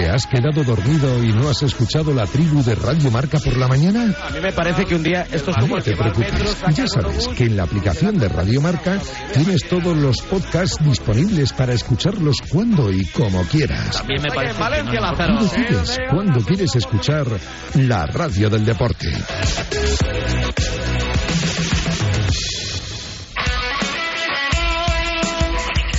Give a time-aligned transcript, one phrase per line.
[0.00, 3.68] ¿Te has quedado dormido y no has escuchado la tribu de Radio Marca por la
[3.68, 4.14] mañana?
[4.26, 6.32] A mí me parece que un día esto es como no te preocupes.
[6.72, 8.98] Ya sabes que en la aplicación de Radio Marca
[9.34, 13.98] tienes todos los podcasts disponibles para escucharlos cuando y como quieras.
[13.98, 17.26] También me parece Valencia, Tú decides cuando quieres escuchar
[17.74, 19.06] la radio del deporte.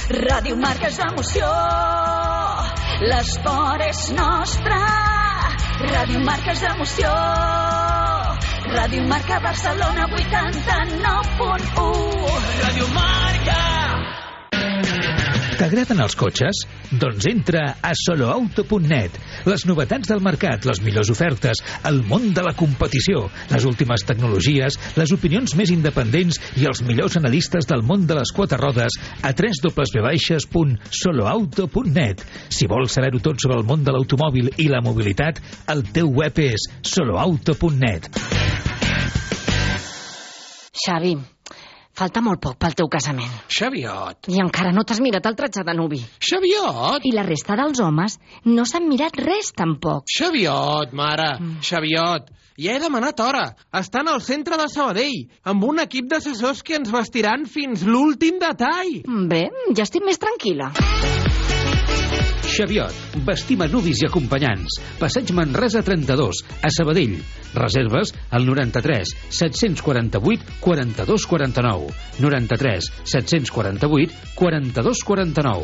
[0.10, 2.21] Radio Marca és emoció
[3.02, 4.78] L'esport és nostre.
[5.90, 7.10] Ràdio Marca és emoció.
[8.76, 12.62] Ràdio Marca Barcelona 89.1.
[12.62, 13.58] Ràdio Marca.
[15.62, 16.64] T'agraden els cotxes?
[16.98, 19.14] Doncs entra a soloauto.net.
[19.46, 24.74] Les novetats del mercat, les millors ofertes, el món de la competició, les últimes tecnologies,
[24.98, 28.90] les opinions més independents i els millors analistes del món de les quatre rodes
[29.22, 32.26] a www.soloauto.net.
[32.50, 35.38] Si vols saber-ho tot sobre el món de l'automòbil i la mobilitat,
[35.70, 38.10] el teu web és soloauto.net.
[40.82, 41.14] Xavi,
[42.02, 43.34] Falta molt poc pel teu casament.
[43.54, 44.26] Xaviot.
[44.34, 46.00] I encara no t'has mirat el tratge de nuvi.
[46.18, 47.06] Xaviot.
[47.06, 48.16] I la resta dels homes
[48.48, 50.10] no s'han mirat res tampoc.
[50.10, 51.36] Xaviot, mare.
[51.38, 51.60] Mm.
[51.62, 52.34] Xaviot.
[52.58, 53.46] Ja he demanat hora.
[53.78, 59.04] Estan al centre de Sabadell, amb un equip d'assessors que ens vestiran fins l'últim detall.
[59.30, 59.46] Bé,
[59.78, 60.74] ja estic més tranquil·la.
[62.52, 62.96] Xaviot,
[63.26, 64.80] vestim a nuvis i acompanyants.
[65.00, 67.16] Passeig Manresa 32, a Sabadell.
[67.56, 71.96] Reserves al 93 748 42 49.
[72.20, 75.62] 93 748 42 49.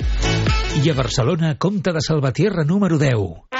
[0.83, 3.56] I a Barcelona, Comte de Salvatierra número 10.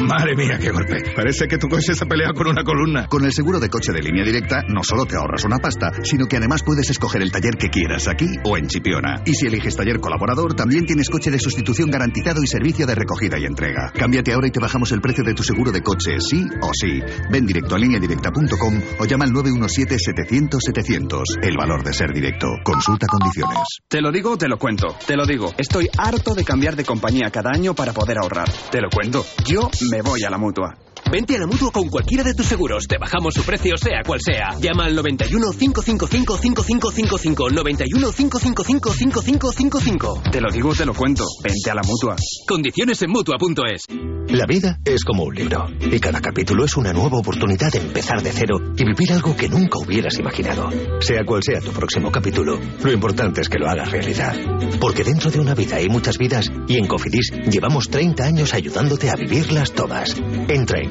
[0.00, 1.02] Madre mía, qué golpe.
[1.16, 3.06] Parece que tu coche se ha peleado con una columna.
[3.06, 6.26] Con el seguro de coche de línea directa, no solo te ahorras una pasta, sino
[6.26, 9.22] que además puedes escoger el taller que quieras, aquí o en Chipiona.
[9.24, 13.38] Y si eliges taller colaborador, también tienes coche de sustitución garantizado y servicio de recogida
[13.38, 13.90] y entrega.
[13.94, 17.00] Cámbiate ahora y te bajamos el precio de tu seguro de coche, sí o sí.
[17.30, 21.22] Ven directo a lineadirecta.com o llama al 917-700-700.
[21.42, 22.48] El valor de ser directo.
[22.64, 23.80] Consulta condiciones.
[23.88, 24.94] Te lo digo, te lo cuento.
[25.06, 25.54] Te lo digo.
[25.56, 28.50] Estoy harto de cambiar de compañía cada año para poder ahorrar.
[28.70, 29.24] Te lo cuento.
[29.46, 30.85] Yo me voy a la mutua.
[31.10, 32.86] Vente a la mutua con cualquiera de tus seguros.
[32.88, 34.58] Te bajamos su precio, sea cual sea.
[34.60, 37.50] Llama al 91 555 5555.
[37.50, 40.22] 91 555 5555.
[40.32, 41.24] Te lo digo, te lo cuento.
[41.42, 42.16] Vente a la mutua.
[42.46, 43.84] Condiciones en mutua.es.
[44.28, 45.66] La vida es como un libro.
[45.80, 49.48] Y cada capítulo es una nueva oportunidad de empezar de cero y vivir algo que
[49.48, 50.68] nunca hubieras imaginado.
[51.00, 54.34] Sea cual sea tu próximo capítulo, lo importante es que lo hagas realidad.
[54.80, 59.10] Porque dentro de una vida hay muchas vidas y en Cofidis llevamos 30 años ayudándote
[59.10, 60.16] a vivirlas todas.
[60.48, 60.90] Entra en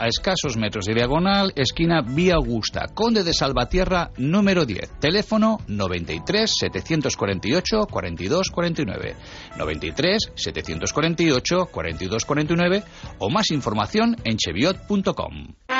[0.00, 4.98] a escasos metros de diagonal, esquina Vía Augusta, Conde de Salvatierra, número 10.
[4.98, 9.16] Teléfono 93 748 42 49.
[9.58, 12.82] 93 748 42 49
[13.18, 15.79] o más información en cheviot.com.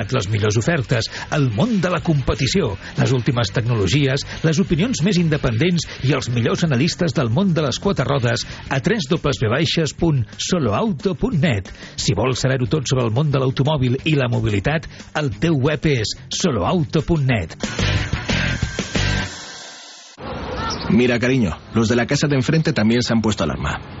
[0.09, 1.05] les millors ofertes,
[1.37, 6.63] el món de la competició, les últimes tecnologies, les opinions més independents i els millors
[6.65, 11.71] analistes del món de les quatre rodes a www.soloauto.net.
[11.95, 14.87] Si vols saber-ho tot sobre el món de l'automòbil i la mobilitat,
[15.21, 16.07] el teu web és
[16.41, 17.49] soloauto.net.
[20.91, 24.00] Mira, cariño, los de la casa de enfrente también se han puesto alarma.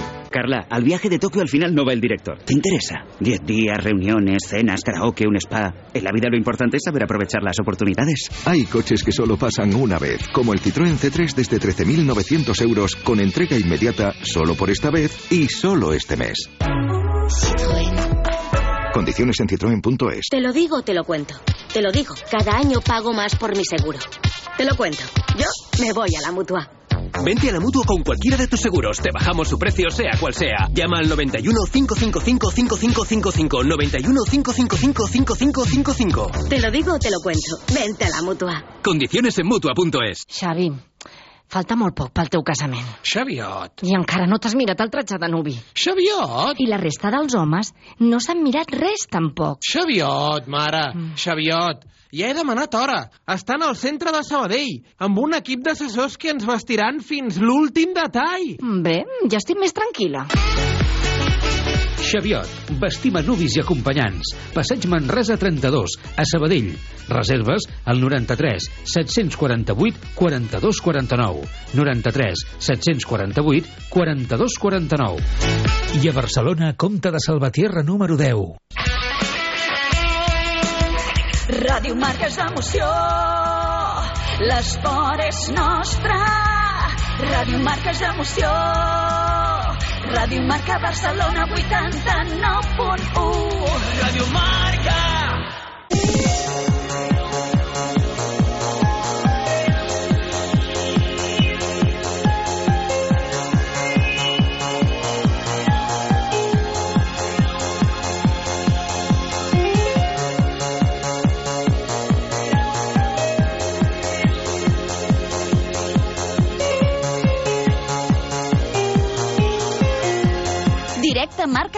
[0.31, 2.39] Carla, al viaje de Tokio al final no va el director.
[2.43, 3.05] ¿Te interesa?
[3.19, 5.73] Diez días, reuniones, cenas, karaoke, un spa.
[5.93, 8.29] En la vida lo importante es saber aprovechar las oportunidades.
[8.45, 13.19] Hay coches que solo pasan una vez, como el Citroën C3 desde 13.900 euros con
[13.19, 16.49] entrega inmediata solo por esta vez y solo este mes.
[18.93, 20.27] Condiciones en citroen.es.
[20.29, 21.35] Te lo digo, te lo cuento.
[21.73, 23.99] Te lo digo, cada año pago más por mi seguro.
[24.57, 25.03] Te lo cuento.
[25.37, 25.45] Yo
[25.79, 26.80] me voy a la mutua.
[27.23, 28.97] Vente a la mutua con cualquiera de tus seguros.
[28.97, 30.67] Te bajamos su precio, sea cual sea.
[30.73, 33.63] Llama al 91 555 5555.
[33.63, 36.31] 91 555 5555.
[36.49, 37.57] Te lo digo, te lo cuento.
[37.73, 38.63] Vente a la mutua.
[38.83, 40.25] Condiciones en mutua.es.
[40.27, 40.71] Xavi,
[41.51, 42.87] falta molt poc pel teu casament.
[43.03, 43.83] Xaviot.
[43.83, 45.53] I encara no t'has mirat el tratge de nuvi.
[45.75, 46.59] Xaviot.
[46.63, 49.59] I la resta dels homes no s'han mirat res tampoc.
[49.67, 50.87] Xaviot, mare.
[50.95, 51.15] Mm.
[51.19, 51.83] Xaviot.
[52.11, 53.05] Ja he demanat hora.
[53.31, 58.57] Estan al centre de Sabadell, amb un equip d'assessors que ens vestiran fins l'últim detall.
[58.83, 58.97] Bé,
[59.31, 60.25] ja estic més tranquil·la.
[62.01, 62.49] Xaviot,
[62.81, 64.33] vestim a nuvis i acompanyants.
[64.51, 66.73] Passeig Manresa 32, a Sabadell.
[67.07, 71.45] Reserves al 93 748 42 49.
[71.79, 75.23] 93 748 42 49.
[76.01, 78.59] I a Barcelona, Comte de Salvatierra número 10.
[81.51, 82.85] Ràdio Marca és emoció,
[84.47, 86.19] l'esport és nostre.
[87.21, 88.51] Ràdio Marca és emoció,
[90.13, 93.99] Ràdio Marca Barcelona 89.1.
[93.99, 95.20] Ràdio Marca.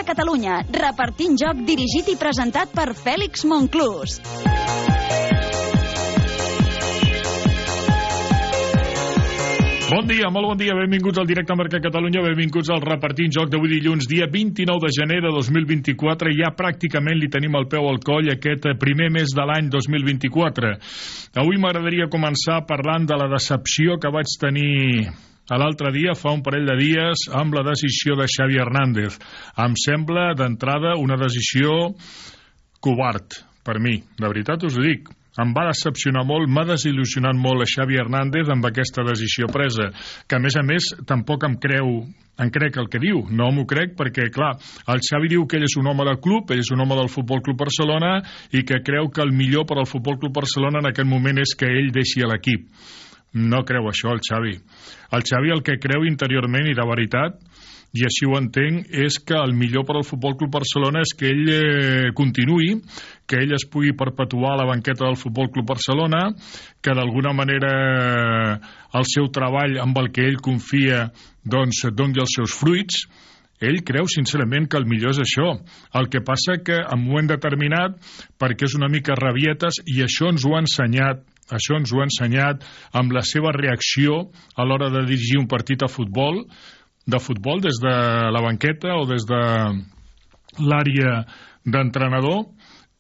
[0.08, 4.20] Catalunya, repartint joc dirigit i presentat per Fèlix Monclús.
[9.94, 13.70] Bon dia, molt bon dia, benvinguts al directe Marca Catalunya, benvinguts al repartint joc d'avui
[13.76, 18.32] dilluns, dia 29 de gener de 2024, ja pràcticament li tenim el peu al coll
[18.34, 20.72] aquest primer mes de l'any 2024.
[21.44, 25.14] Avui m'agradaria començar parlant de la decepció que vaig tenir
[25.52, 29.18] l'altre dia, fa un parell de dies, amb la decisió de Xavi Hernández.
[29.60, 31.94] Em sembla, d'entrada, una decisió
[32.84, 34.00] covard, per mi.
[34.20, 35.12] De veritat us ho dic.
[35.42, 39.90] Em va decepcionar molt, m'ha desil·lusionat molt a Xavi Hernández amb aquesta decisió presa,
[40.30, 42.04] que a més a més tampoc em creu
[42.42, 44.56] em crec el que diu, no m'ho crec perquè, clar,
[44.90, 47.12] el Xavi diu que ell és un home del club, ell és un home del
[47.14, 48.16] Futbol Club Barcelona
[48.50, 51.54] i que creu que el millor per al Futbol Club Barcelona en aquest moment és
[51.58, 52.66] que ell deixi l'equip
[53.34, 54.58] No creu això, el Xavi.
[55.13, 57.40] El Xavi el que creu interiorment i de veritat
[57.94, 61.28] i així ho entenc, és que el millor per al Futbol Club Barcelona és que
[61.30, 62.80] ell eh, continuï,
[63.30, 66.24] que ell es pugui perpetuar a la banqueta del Futbol Club Barcelona,
[66.82, 68.56] que d'alguna manera eh,
[68.98, 71.06] el seu treball amb el que ell confia
[71.46, 73.04] doncs doni els seus fruits,
[73.63, 75.54] ell creu sincerament que el millor és això.
[75.94, 78.02] El que passa que en un moment determinat,
[78.42, 81.22] perquè és una mica rabietes, i això ens ho ha ensenyat
[81.52, 85.84] això ens ho ha ensenyat amb la seva reacció a l'hora de dirigir un partit
[85.84, 86.44] a futbol,
[87.06, 87.96] de futbol des de
[88.32, 89.42] la banqueta o des de
[90.64, 91.24] l'àrea
[91.66, 92.46] d'entrenador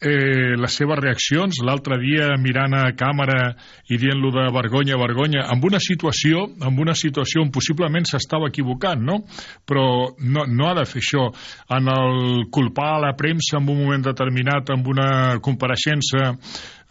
[0.03, 3.53] eh, les seves reaccions l'altre dia mirant a càmera
[3.89, 8.99] i dient-lo de vergonya, vergonya amb una situació, amb una situació on possiblement s'estava equivocant,
[8.99, 9.21] no?
[9.65, 9.85] però
[10.19, 11.29] no, no ha de fer això
[11.77, 15.09] en el culpar a la premsa en un moment determinat amb una
[15.43, 16.33] compareixença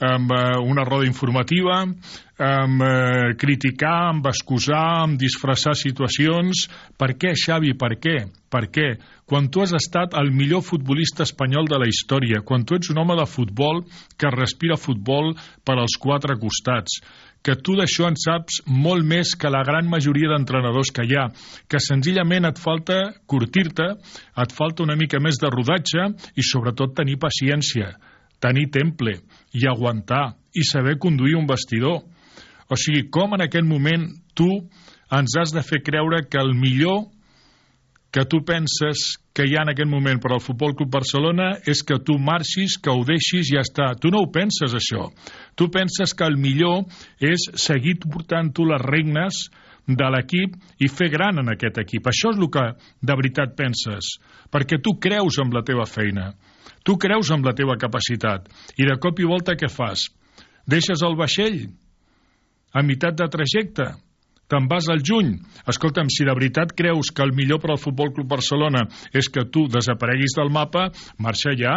[0.02, 1.78] amb eh, una roda informativa,
[2.42, 6.66] amb eh, criticar, amb excusar, amb disfressar situacions.
[6.98, 8.16] Per què, Xavi, per què?
[8.52, 8.88] Per què?
[9.30, 12.98] Quan tu has estat el millor futbolista espanyol de la història, quan tu ets un
[13.00, 13.84] home de futbol
[14.18, 15.32] que respira futbol
[15.64, 16.98] per als quatre costats,
[17.42, 21.26] que tu d'això en saps molt més que la gran majoria d'entrenadors que hi ha,
[21.66, 23.88] que senzillament et falta curtir-te,
[24.44, 27.94] et falta una mica més de rodatge i sobretot tenir paciència
[28.42, 29.16] tenir temple
[29.54, 32.02] i aguantar i saber conduir un vestidor.
[32.68, 34.48] O sigui, com en aquest moment tu
[35.12, 37.06] ens has de fer creure que el millor
[38.12, 41.80] que tu penses que hi ha en aquest moment per al Futbol Club Barcelona és
[41.88, 43.88] que tu marxis, que ho deixis i ja està.
[43.96, 45.08] Tu no ho penses, això.
[45.56, 46.84] Tu penses que el millor
[47.24, 49.46] és seguir portant tu les regnes
[49.88, 52.06] de l'equip i fer gran en aquest equip.
[52.12, 52.66] Això és el que
[53.00, 54.18] de veritat penses,
[54.52, 56.34] perquè tu creus en la teva feina.
[56.82, 58.48] Tu creus amb la teva capacitat
[58.78, 60.08] i de cop i volta què fas?
[60.66, 61.60] Deixes el vaixell
[62.72, 63.90] a meitat de trajecte,
[64.52, 65.34] te'n vas al juny.
[65.68, 68.84] Escolta'm, si de veritat creus que el millor per al Futbol Club Barcelona
[69.16, 71.76] és que tu desapareguis del mapa, marxa ja,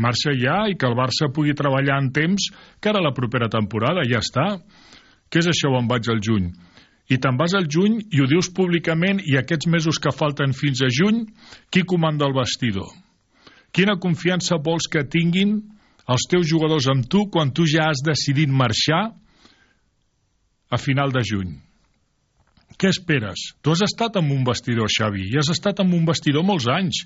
[0.00, 2.50] marxa ja i que el Barça pugui treballar en temps
[2.80, 4.46] que ara la propera temporada, ja està.
[5.28, 6.52] Què és això on vaig al juny?
[7.12, 10.82] I te'n vas al juny i ho dius públicament i aquests mesos que falten fins
[10.82, 11.26] a juny,
[11.70, 13.05] qui comanda el vestidor?
[13.76, 15.58] Quina confiança vols que tinguin
[16.08, 19.02] els teus jugadors amb tu quan tu ja has decidit marxar
[20.72, 21.50] a final de juny?
[22.76, 23.40] Què esperes?
[23.64, 26.98] Tu has estat en un vestidor, Xavi, i has estat en un vestidor molts anys,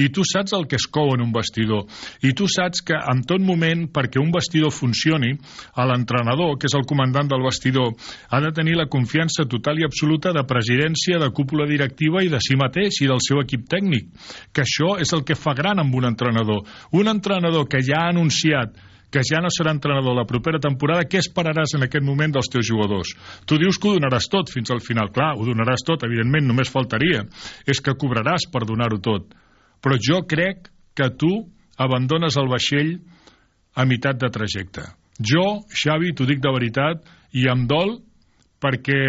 [0.00, 1.84] i tu saps el que es cou en un vestidor,
[2.24, 5.34] i tu saps que en tot moment, perquè un vestidor funcioni,
[5.76, 7.92] l'entrenador, que és el comandant del vestidor,
[8.32, 12.40] ha de tenir la confiança total i absoluta de presidència, de cúpula directiva i de
[12.40, 14.08] si mateix i del seu equip tècnic,
[14.52, 16.64] que això és el que fa gran amb un entrenador.
[16.96, 21.20] Un entrenador que ja ha anunciat que ja no serà entrenador la propera temporada, què
[21.22, 23.14] esperaràs en aquest moment dels teus jugadors?
[23.48, 25.12] Tu dius que ho donaràs tot fins al final.
[25.14, 27.24] Clar, ho donaràs tot, evidentment, només faltaria.
[27.66, 29.32] És que cobraràs per donar-ho tot.
[29.80, 31.32] Però jo crec que tu
[31.78, 32.98] abandones el vaixell
[33.78, 34.84] a meitat de trajecte.
[35.18, 37.98] Jo, Xavi, t'ho dic de veritat, i em dol
[38.62, 39.02] perquè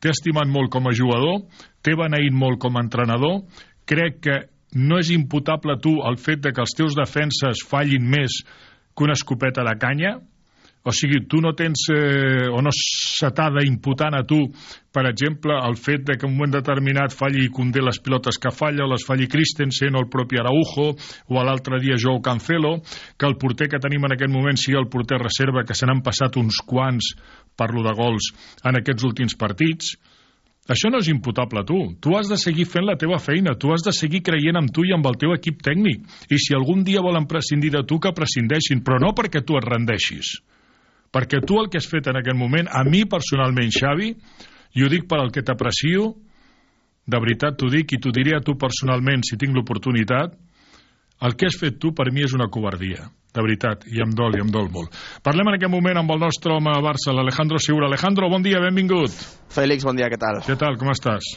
[0.00, 1.42] t'he estimat molt com a jugador,
[1.82, 3.42] t'he beneït molt com a entrenador,
[3.88, 4.38] crec que
[4.78, 8.42] no és imputable tu el fet de que els teus defenses fallin més
[8.98, 10.16] que una escopeta de canya,
[10.88, 14.38] o sigui, tu no tens, eh, o no se t'ha d'imputant a tu,
[14.94, 18.38] per exemple, el fet de que en un moment determinat falli i condé les pilotes
[18.40, 20.94] que falla, o les falli Christensen, o el propi Araujo,
[21.28, 22.78] o l'altre dia Joe Cancelo,
[23.18, 26.02] que el porter que tenim en aquest moment sigui el porter reserva, que se n'han
[26.02, 27.14] passat uns quants,
[27.58, 28.32] parlo de gols,
[28.64, 29.98] en aquests últims partits,
[30.68, 31.78] això no és imputable a tu.
[31.96, 34.84] Tu has de seguir fent la teva feina, tu has de seguir creient en tu
[34.84, 36.04] i amb el teu equip tècnic.
[36.28, 39.64] I si algun dia volen prescindir de tu, que prescindeixin, però no perquè tu et
[39.64, 40.36] rendeixis.
[41.14, 44.12] Perquè tu el que has fet en aquest moment, a mi personalment, Xavi,
[44.76, 46.12] i ho dic per al que t'aprecio,
[47.08, 50.36] de veritat t'ho dic i t'ho diré a tu personalment si tinc l'oportunitat,
[51.22, 54.34] el que has fet tu per mi és una covardia de veritat, i em dol,
[54.38, 54.94] i em dol molt.
[55.22, 57.86] Parlem en aquest moment amb el nostre home a Barça, l'Alejandro Segura.
[57.86, 59.14] Alejandro, bon dia, benvingut.
[59.52, 60.40] Fèlix, bon dia, què tal?
[60.46, 61.36] Què tal, com estàs?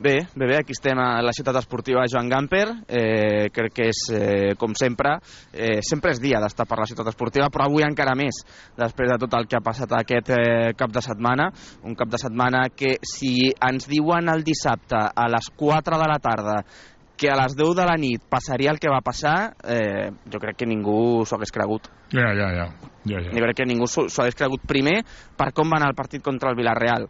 [0.00, 3.98] Bé, bé, bé, aquí estem a la ciutat esportiva Joan Gamper, eh, crec que és,
[4.16, 5.18] eh, com sempre,
[5.52, 8.38] eh, sempre és dia d'estar per la ciutat esportiva, però avui encara més,
[8.78, 11.50] després de tot el que ha passat aquest eh, cap de setmana,
[11.84, 16.18] un cap de setmana que si ens diuen el dissabte a les 4 de la
[16.18, 16.64] tarda
[17.20, 20.62] que a les 10 de la nit passaria el que va passar, eh, jo crec
[20.62, 21.90] que ningú s'ho hagués cregut.
[22.14, 22.70] Ja, ja, ja.
[23.04, 23.28] ja, ja.
[23.28, 25.02] Jo crec que ningú s'ho hagués cregut primer
[25.36, 27.04] per com va anar el partit contra el Villarreal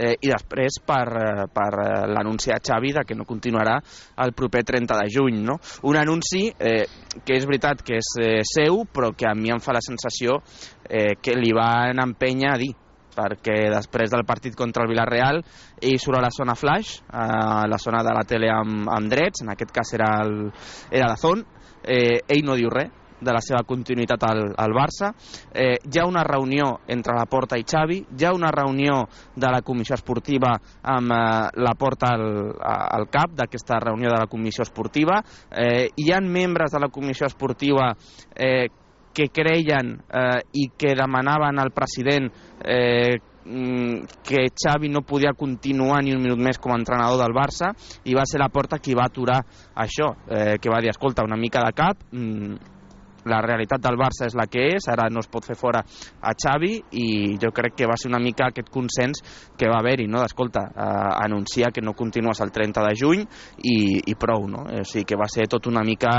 [0.00, 3.76] eh, i després per, eh, per eh, l'anunci a Xavi de que no continuarà
[4.24, 5.40] el proper 30 de juny.
[5.44, 5.58] No?
[5.90, 6.86] Un anunci eh,
[7.24, 10.38] que és veritat que és eh, seu, però que a mi em fa la sensació
[10.86, 12.70] eh, que li van empènyer a dir
[13.16, 15.42] perquè després del partit contra el Villarreal
[15.80, 19.44] ell surt a la zona flash, a la zona de la tele amb, amb drets,
[19.44, 20.50] en aquest cas era, el,
[20.90, 21.44] era la zona,
[21.82, 25.12] eh, ell no diu res de la seva continuïtat al, al Barça.
[25.52, 29.02] Eh, hi ha una reunió entre la Porta i Xavi, hi ha una reunió
[29.36, 31.20] de la comissió esportiva amb eh,
[31.60, 32.26] la Porta al,
[32.58, 35.20] al cap d'aquesta reunió de la comissió esportiva.
[35.50, 37.92] Eh, hi han membres de la comissió esportiva
[38.34, 38.68] eh,
[39.14, 42.30] que creien eh, i que demanaven al president
[42.64, 47.34] eh, mm, que Xavi no podia continuar ni un minut més com a entrenador del
[47.36, 47.72] Barça
[48.04, 49.40] i va ser la porta qui va aturar
[49.74, 52.78] això, eh, que va dir, escolta, una mica de cap, mm,
[53.28, 56.34] la realitat del Barça és la que és, ara no es pot fer fora a
[56.34, 57.06] Xavi i
[57.40, 59.22] jo crec que va ser una mica aquest consens
[59.58, 60.22] que va haver-hi, no?
[60.22, 63.24] d'escolta, eh, anunciar que no continues el 30 de juny
[63.64, 63.76] i,
[64.10, 64.64] i prou, no?
[64.80, 66.10] O sigui que va ser tot una mica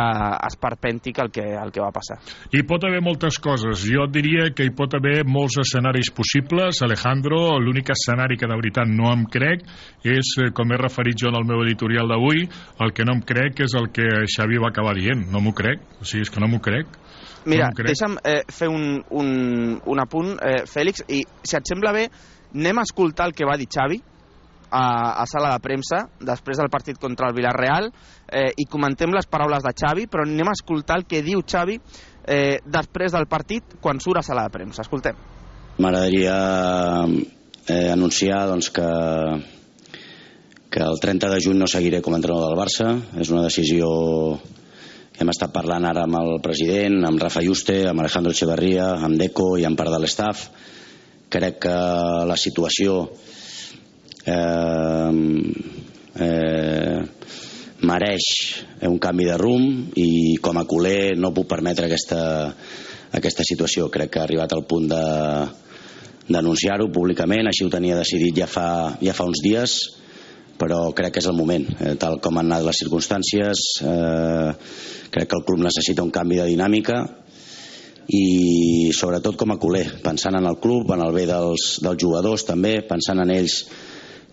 [0.48, 2.20] esperpèntic el que, el que va passar.
[2.54, 7.42] Hi pot haver moltes coses, jo diria que hi pot haver molts escenaris possibles, Alejandro,
[7.62, 9.66] l'únic escenari que de veritat no em crec
[10.04, 12.48] és, eh, com he referit jo en el meu editorial d'avui,
[12.82, 15.84] el que no em crec és el que Xavi va acabar dient, no m'ho crec,
[16.02, 17.01] o sigui, és que no m'ho crec.
[17.50, 19.30] Mira, No deixa'm eh, fer un, un,
[19.86, 22.08] un apunt, eh, Fèlix, i si et sembla bé,
[22.54, 23.98] anem a escoltar el que va dir Xavi
[24.72, 24.86] a,
[25.22, 29.66] a sala de premsa després del partit contra el Villarreal eh, i comentem les paraules
[29.66, 34.00] de Xavi, però anem a escoltar el que diu Xavi eh, després del partit quan
[34.00, 34.86] surt a sala de premsa.
[34.86, 35.18] Escoltem.
[35.82, 36.38] M'agradaria
[37.68, 38.88] eh, anunciar doncs, que,
[40.72, 42.94] que el 30 de juny no seguiré com a entrenador del Barça.
[43.20, 43.90] És una decisió
[45.22, 49.54] hem estat parlant ara amb el president, amb Rafa Juste, amb Alejandro Echeverría, amb Deco
[49.62, 50.48] i amb part de l'estaf.
[51.32, 51.76] Crec que
[52.28, 52.96] la situació
[54.26, 55.12] eh,
[56.26, 56.98] eh,
[57.86, 58.28] mereix
[58.90, 62.22] un canvi de rumb i com a culer no puc permetre aquesta,
[63.14, 63.92] aquesta situació.
[63.94, 65.04] Crec que ha arribat al punt de
[66.32, 69.78] denunciar-ho públicament, així ho tenia decidit ja fa, ja fa uns dies,
[70.62, 74.52] però crec que és el moment, eh, tal com han anat les circumstàncies, eh,
[75.10, 77.02] crec que el club necessita un canvi de dinàmica
[78.12, 82.46] i sobretot com a culer, pensant en el club, en el bé dels, dels jugadors
[82.46, 83.64] també, pensant en ells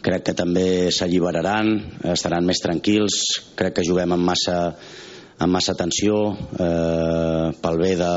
[0.03, 1.73] crec que també s'alliberaran,
[2.13, 3.15] estaran més tranquils,
[3.59, 4.59] crec que juguem amb massa,
[5.39, 8.13] amb massa tensió eh, pel bé de,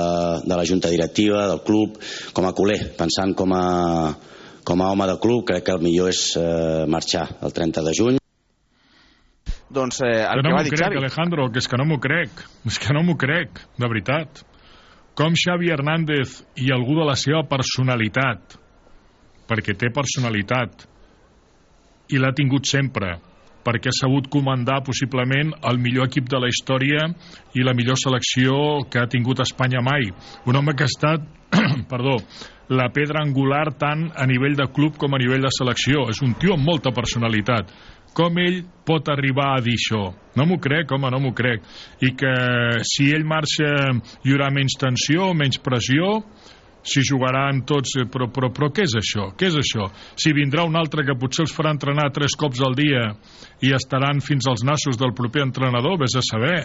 [0.46, 1.98] de la junta directiva, del club,
[2.34, 3.66] com a culer, pensant com a,
[4.66, 7.96] com a home de club, crec que el millor és eh, marxar el 30 de
[7.98, 8.20] juny.
[9.72, 11.00] Doncs eh, el que que, no va m'ho dir crec, Xavi.
[11.00, 12.46] Alejandro, que és que no m'ho crec.
[12.68, 14.44] És que no m'ho crec, de veritat.
[15.16, 18.58] Com Xavi Hernández i algú de la seva personalitat,
[19.50, 20.88] perquè té personalitat,
[22.12, 23.18] i l'ha tingut sempre,
[23.64, 27.06] perquè ha sabut comandar possiblement el millor equip de la història
[27.56, 30.10] i la millor selecció que ha tingut Espanya mai.
[30.48, 31.28] Un home que ha estat,
[31.92, 32.18] perdó,
[32.72, 36.08] la pedra angular tant a nivell de club com a nivell de selecció.
[36.12, 37.72] És un tio amb molta personalitat.
[38.16, 40.06] Com ell pot arribar a dir això?
[40.36, 41.64] No m'ho crec, home, no m'ho crec.
[42.04, 42.34] I que
[42.88, 43.70] si ell marxa
[44.24, 46.18] hi haurà menys tensió, menys pressió,
[46.84, 49.30] si jugaran tots, eh, però, però, però què és això?
[49.38, 49.90] Què és això?
[50.20, 53.12] Si vindrà un altre que potser els farà entrenar tres cops al dia
[53.62, 56.64] i estaran fins als nassos del proper entrenador, vés a saber.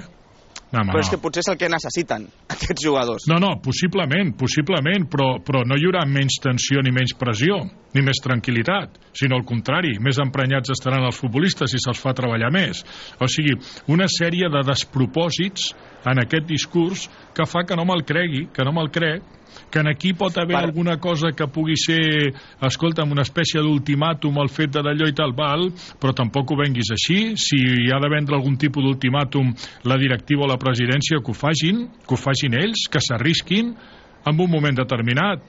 [0.72, 1.14] No, home, Però és no.
[1.14, 2.24] que potser és el que necessiten
[2.54, 3.26] aquests jugadors.
[3.30, 7.60] No, no, possiblement, possiblement, però, però no hi haurà menys tensió ni menys pressió,
[7.94, 12.50] ni més tranquil·litat, sinó al contrari, més emprenyats estaran els futbolistes si se'ls fa treballar
[12.54, 12.82] més.
[13.22, 13.54] O sigui,
[13.94, 15.70] una sèrie de despropòsits
[16.06, 19.22] en aquest discurs que fa que no me'l cregui, que no me'l crec,
[19.70, 22.32] que en aquí pot haver alguna cosa que pugui ser,
[22.68, 25.68] escolta'm, una espècie d'ultimàtum al fet de d'allò i tal, val,
[26.00, 27.34] però tampoc ho venguis així.
[27.40, 29.52] Si hi ha de vendre algun tipus d'ultimàtum
[29.90, 33.74] la directiva o la presidència, que ho facin, que ho facin ells, que s'arrisquin
[34.26, 35.44] en un moment determinat.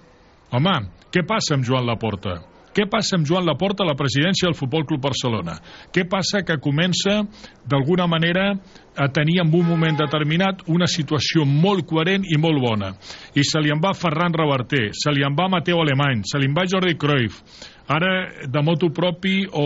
[0.58, 0.78] Home,
[1.12, 2.57] què passa amb Joan Laporta?
[2.78, 5.56] Què passa amb Joan Laporta a la presidència del Futbol Club Barcelona?
[5.90, 7.24] Què passa que comença,
[7.66, 8.52] d'alguna manera,
[8.94, 12.92] a tenir en un moment determinat una situació molt coherent i molt bona.
[13.34, 16.46] I se li en va Ferran Reverter, se li en va Mateu Alemany, se li
[16.46, 17.42] en va Jordi Cruyff,
[17.90, 19.66] ara de moto propi o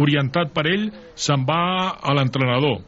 [0.00, 1.60] orientat per ell, se'n va
[2.00, 2.80] a l'entrenador.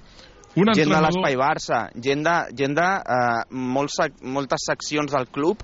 [0.57, 5.61] Un gent de l'Espai Barça, gent de, gent de eh, molts, moltes seccions del club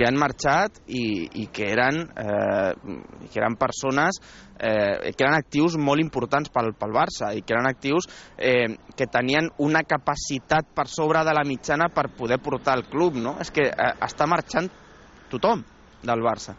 [0.00, 2.70] que han marxat i, i que, eren, eh,
[3.28, 4.16] que eren persones
[4.56, 8.08] eh, que eren actius molt importants pel, pel Barça i que eren actius
[8.38, 13.20] eh, que tenien una capacitat per sobre de la mitjana per poder portar el club,
[13.20, 13.36] no?
[13.44, 14.72] És que eh, està marxant
[15.28, 15.68] tothom
[16.00, 16.56] del Barça.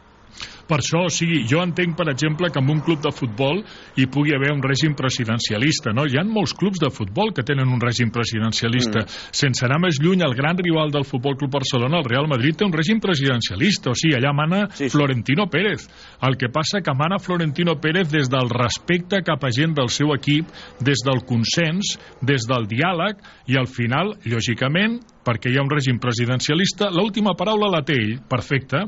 [0.67, 3.59] Per això, o sigui, jo entenc, per exemple, que en un club de futbol
[3.99, 6.05] hi pugui haver un règim presidencialista, no?
[6.07, 9.03] Hi ha molts clubs de futbol que tenen un règim presidencialista.
[9.03, 9.19] Mm.
[9.41, 12.67] Sense anar més lluny, el gran rival del Futbol Club Barcelona, el Real Madrid, té
[12.67, 14.91] un règim presidencialista, o sigui, allà mana sí, sí.
[14.95, 15.87] Florentino Pérez.
[16.23, 20.15] El que passa que mana Florentino Pérez des del respecte cap a gent del seu
[20.15, 23.19] equip, des del consens, des del diàleg,
[23.51, 28.19] i al final, lògicament, perquè hi ha un règim presidencialista, l'última paraula la té ell,
[28.29, 28.87] perfecte,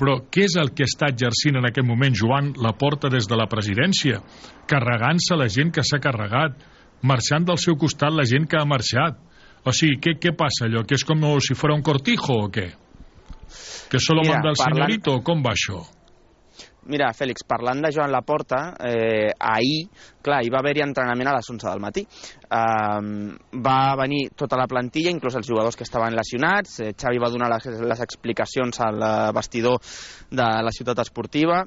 [0.00, 3.38] però què és el que està exercint en aquest moment Joan la porta des de
[3.38, 4.20] la presidència?
[4.70, 6.56] Carregant-se la gent que s'ha carregat,
[7.02, 9.18] marxant del seu costat la gent que ha marxat.
[9.62, 10.82] O sigui, què, què passa allò?
[10.82, 12.72] Que és com si fos un cortijo o què?
[13.92, 14.88] Que solo Mira, manda el parlant...
[14.88, 15.20] senyorito?
[15.22, 15.84] Com va això?
[16.90, 19.84] Mira, Fèlix, parlant de Joan Laporta, eh, ahir,
[20.22, 22.02] clar, hi va haver-hi entrenament a les 11 del matí.
[22.02, 23.28] Eh,
[23.62, 26.80] va venir tota la plantilla, inclús els jugadors que estaven lesionats.
[26.80, 29.78] Eh, Xavi va donar les, les explicacions al vestidor
[30.30, 31.62] de la ciutat esportiva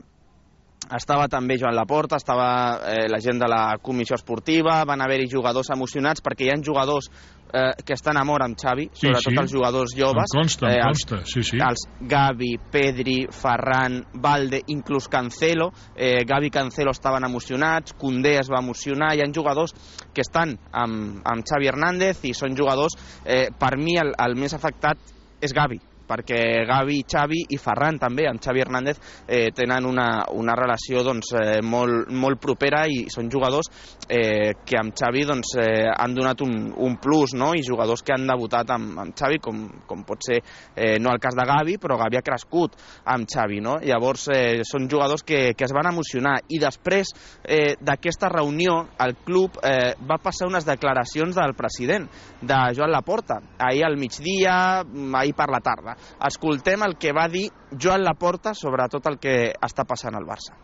[0.94, 2.50] estava també Joan Laporta, estava
[2.86, 7.10] eh, la gent de la comissió esportiva, van haver-hi jugadors emocionats perquè hi ha jugadors
[7.54, 9.40] eh, que estan a mort amb Xavi, sí, sobretot sí.
[9.42, 10.36] els jugadors joves.
[10.36, 11.62] Em consta, em eh, consta, sí, sí.
[11.62, 15.72] Els Gavi, Pedri, Ferran, Valde, inclús Cancelo.
[15.96, 19.74] Eh, Gavi i Cancelo estaven emocionats, Condé es va emocionar, hi ha jugadors
[20.14, 24.54] que estan amb, amb Xavi Hernández i són jugadors, eh, per mi el, el més
[24.54, 25.02] afectat
[25.44, 30.56] és Gavi, perquè Gavi, Xavi i Ferran també, amb Xavi Hernández, eh, tenen una, una
[30.58, 33.70] relació doncs, eh, molt, molt propera i són jugadors
[34.08, 37.54] eh, que amb Xavi doncs, eh, han donat un, un plus, no?
[37.56, 41.22] i jugadors que han debutat amb, amb Xavi, com, com pot ser eh, no el
[41.24, 42.78] cas de Gavi, però Gavi ha crescut
[43.12, 43.62] amb Xavi.
[43.66, 43.78] No?
[43.84, 47.12] Llavors eh, són jugadors que, que es van emocionar i després
[47.44, 52.08] eh, d'aquesta reunió el club eh, va passar unes declaracions del president,
[52.46, 54.84] de Joan Laporta, ahir al migdia,
[55.18, 55.95] ahir per la tarda
[56.28, 60.56] Escoltem el que va dir Joan Laporta sobre tot el que està passant al Barça.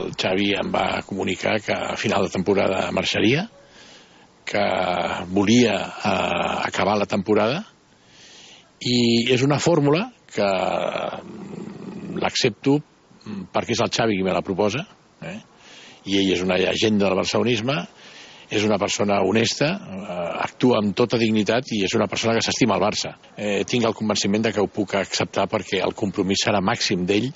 [0.00, 3.48] El Xavi em va comunicar que a final de temporada marxaria,
[4.50, 4.64] que
[5.30, 7.62] volia eh, acabar la temporada
[8.80, 10.48] i és una fórmula que
[12.20, 12.78] l'accepto
[13.52, 14.86] perquè és el Xavi qui me la proposa
[15.22, 15.38] eh?
[16.08, 17.76] i ell és una llegenda del barcelonisme
[18.50, 22.74] és una persona honesta, eh, actua amb tota dignitat i és una persona que s'estima
[22.74, 23.14] el Barça.
[23.36, 27.28] Eh, tinc el convenciment de que ho puc acceptar perquè el compromís serà màxim d'ell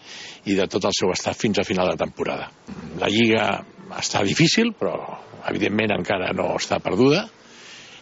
[0.45, 2.51] i de tot el seu estat fins a final de temporada.
[2.99, 3.63] La Lliga
[3.95, 4.97] està difícil, però
[5.49, 7.29] evidentment encara no està perduda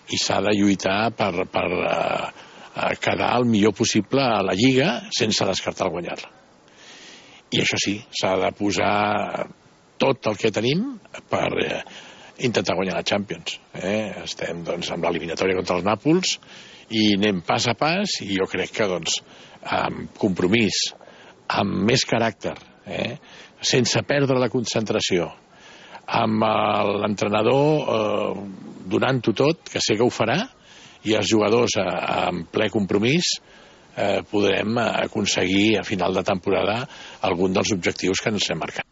[0.09, 5.44] i s'ha de lluitar per, per eh, quedar el millor possible a la Lliga sense
[5.44, 6.31] descartar guanyar-la.
[7.53, 9.44] I això sí, s'ha de posar
[10.01, 10.87] tot el que tenim
[11.29, 11.83] per eh,
[12.38, 13.59] intentar guanyar la Champions.
[13.75, 14.25] Eh?
[14.25, 16.37] Estem doncs, amb l'eliminatòria contra els Nàpols
[16.92, 19.21] i anem pas a pas i jo crec que doncs,
[19.62, 20.92] amb compromís,
[21.53, 22.55] amb més caràcter,
[22.87, 23.14] eh?
[23.62, 25.29] sense perdre la concentració,
[26.18, 26.45] amb
[27.03, 28.42] l'entrenador eh,
[28.90, 30.40] donant-ho tot, que sé que ho farà,
[31.07, 31.88] i els jugadors eh,
[32.27, 33.37] amb ple compromís,
[33.95, 36.83] eh, podrem aconseguir a final de temporada
[37.29, 38.88] algun dels objectius que ens hem marcat.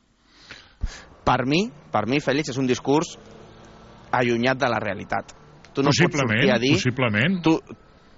[1.24, 3.16] Per mi, per mi, Fèlix, és un discurs
[4.12, 5.36] allunyat de la realitat.
[5.74, 6.74] Tu no pots sortir a dir...
[6.74, 7.38] Possiblement.
[7.44, 7.54] Tu,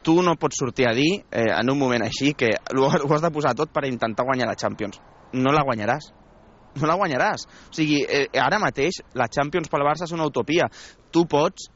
[0.02, 3.24] tu no pots sortir a dir eh, en un moment així que ho, ho has
[3.24, 5.00] de posar tot per intentar guanyar la Champions.
[5.32, 6.10] No la guanyaràs.
[6.80, 7.46] No la guanyaràs.
[7.68, 10.70] O sigui, eh, ara mateix la Champions pel Barça és una utopia.
[11.12, 11.68] Tu pots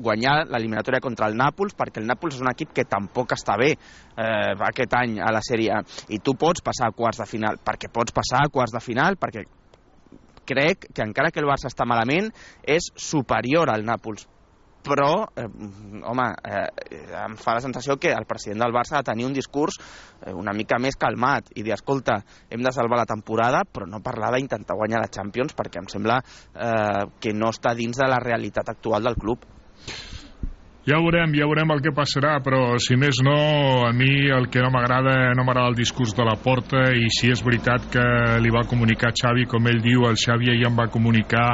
[0.00, 3.74] guanyar l'eliminatòria contra el Nàpols perquè el Nàpols és un equip que tampoc està bé
[3.74, 7.60] eh, aquest any a la Sèrie A i tu pots passar a quarts de final
[7.64, 9.44] perquè pots passar a quarts de final perquè
[10.50, 12.28] crec que encara que el Barça està malament,
[12.66, 14.26] és superior al Nàpols.
[14.80, 15.44] Però, eh,
[16.08, 19.34] home, eh, em fa la sensació que el president del Barça ha de tenir un
[19.36, 22.16] discurs eh, una mica més calmat i dir, escolta,
[22.48, 26.16] hem de salvar la temporada, però no parlar d'intentar guanyar la Champions, perquè em sembla
[26.20, 29.44] eh, que no està dins de la realitat actual del club.
[30.88, 33.34] Ja veurem, ja veurem el que passarà, però si més no,
[33.84, 37.28] a mi el que no m'agrada no m'agrada el discurs de la porta i si
[37.28, 38.04] és veritat que
[38.40, 41.50] li va comunicar Xavi, com ell diu, el Xavi ja em va comunicar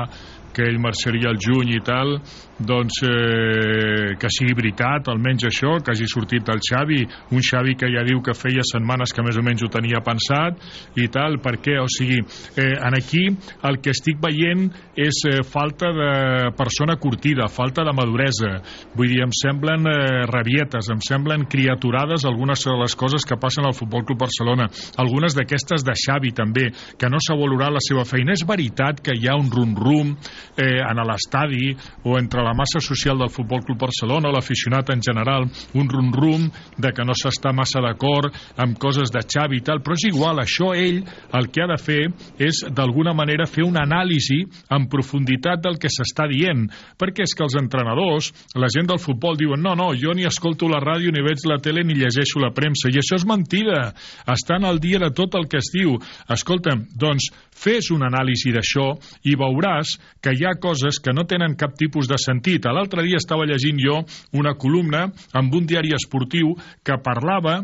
[0.54, 2.14] que ell marxaria al juny i tal,
[2.58, 7.02] doncs eh, que sigui veritat, almenys això, que hagi sortit el Xavi,
[7.36, 10.62] un Xavi que ja diu que feia setmanes que més o menys ho tenia pensat
[10.96, 12.22] i tal, perquè, o sigui,
[12.56, 13.26] eh, en aquí
[13.68, 16.10] el que estic veient és eh, falta de
[16.56, 18.54] persona curtida, falta de maduresa,
[18.96, 23.68] vull dir, em semblen eh, rabietes, em semblen criaturades algunes de les coses que passen
[23.68, 28.06] al Futbol Club Barcelona, algunes d'aquestes de Xavi també, que no s'ha valorat la seva
[28.08, 28.32] feina.
[28.36, 31.74] És veritat que hi ha un rum-rum eh, en l'estadi
[32.06, 36.92] o entre la massa social del Futbol Club Barcelona l'aficionat en general, un rum-rum de
[36.94, 40.72] que no s'està massa d'acord amb coses de Xavi i tal, però és igual, això
[40.76, 41.02] ell
[41.36, 42.02] el que ha de fer
[42.38, 46.66] és d'alguna manera fer una anàlisi en profunditat del que s'està dient,
[46.98, 50.70] perquè és que els entrenadors, la gent del futbol diuen no, no, jo ni escolto
[50.70, 53.90] la ràdio, ni veig la tele, ni llegeixo la premsa, i això és mentida,
[54.32, 55.96] estan al dia de tot el que es diu.
[56.32, 58.92] Escolta'm, doncs fes una anàlisi d'això
[59.26, 62.35] i veuràs que hi ha coses que no tenen cap tipus de sentit.
[62.72, 67.62] L'altre dia estava llegint jo una columna amb un diari esportiu que parlava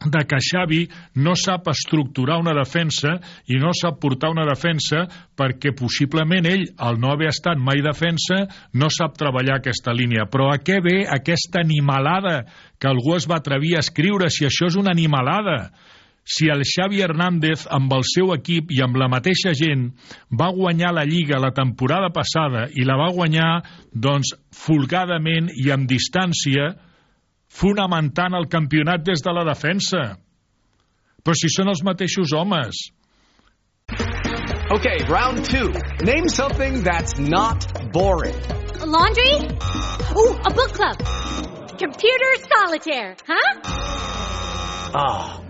[0.00, 0.80] de que Xavi
[1.20, 3.18] no sap estructurar una defensa
[3.52, 5.04] i no sap portar una defensa
[5.36, 10.24] perquè possiblement ell, al no haver estat mai defensa, no sap treballar aquesta línia.
[10.30, 12.44] Però a què ve aquesta animalada
[12.80, 15.68] que algú es va atrevir a escriure si això és una animalada?
[16.24, 19.88] Si el Xavi Hernández amb el seu equip i amb la mateixa gent
[20.30, 23.50] va guanyar la Lliga la temporada passada i la va guanyar
[23.92, 26.70] doncs folgadament i amb distància
[27.50, 30.04] fonamentant el campionat des de la defensa
[31.20, 32.88] però si són els mateixos homes
[34.70, 35.72] Okay, round two.
[36.04, 38.36] Name something that's not boring.
[38.78, 39.34] A laundry?
[40.14, 40.96] Ooh, a book club.
[41.76, 43.60] Computer solitaire, huh?
[44.94, 45.49] Ah, oh,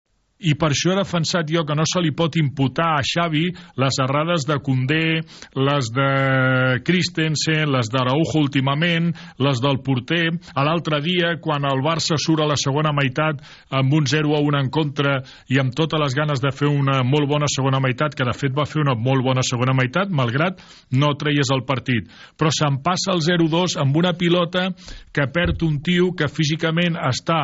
[0.41, 3.43] I per això he defensat jo que no se li pot imputar a Xavi
[3.81, 5.21] les errades de Condé,
[5.55, 6.09] les de
[6.87, 10.31] Christensen, les d'Araujo últimament, les del porter.
[10.55, 14.41] A l'altre dia, quan el Barça surt a la segona meitat amb un 0 a
[14.41, 15.17] 1 en contra
[15.49, 18.55] i amb totes les ganes de fer una molt bona segona meitat, que de fet
[18.57, 20.61] va fer una molt bona segona meitat, malgrat
[20.97, 22.09] no treies el partit.
[22.37, 24.69] Però se'n passa el 0-2 amb una pilota
[25.13, 27.43] que perd un tio que físicament està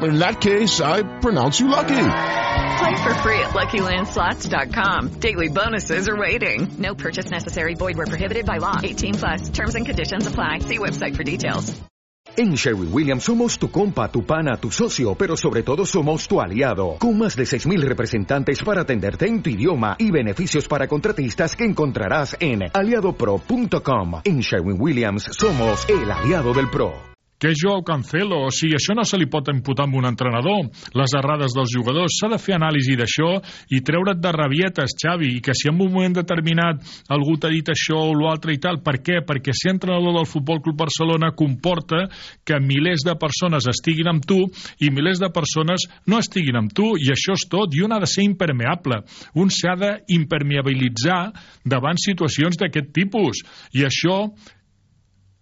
[0.00, 1.96] In that case, I pronounce you lucky.
[1.96, 5.18] Play for free at LuckyLandSlots.com.
[5.18, 6.68] Daily bonuses are waiting.
[6.78, 7.74] No purchase necessary.
[7.74, 8.76] Void where prohibited by law.
[8.80, 9.50] 18 plus.
[9.50, 10.60] Terms and conditions apply.
[10.60, 11.74] See website for details.
[12.36, 16.40] En Sherwin Williams somos tu compa, tu pana, tu socio, pero sobre todo somos tu
[16.40, 16.96] aliado.
[17.00, 21.64] Con más de 6.000 representantes para atenderte en tu idioma y beneficios para contratistas que
[21.64, 24.20] encontrarás en aliadopro.com.
[24.22, 27.17] En Sherwin Williams somos el aliado del PRO.
[27.38, 30.66] Que és Joao Cancelo, o sigui, això no se li pot imputar amb un entrenador,
[30.98, 33.30] les errades dels jugadors, s'ha de fer anàlisi d'això
[33.74, 36.82] i treure't de rabietes, Xavi, i que si en un moment determinat
[37.14, 39.20] algú t'ha dit això o l'altre i tal, per què?
[39.26, 42.06] Perquè ser entrenador del Futbol Club Barcelona comporta
[42.44, 44.40] que milers de persones estiguin amb tu
[44.82, 48.02] i milers de persones no estiguin amb tu, i això és tot, i un ha
[48.02, 49.02] de ser impermeable,
[49.38, 51.22] un s'ha d'impermeabilitzar
[51.64, 53.44] davant situacions d'aquest tipus,
[53.78, 54.24] i això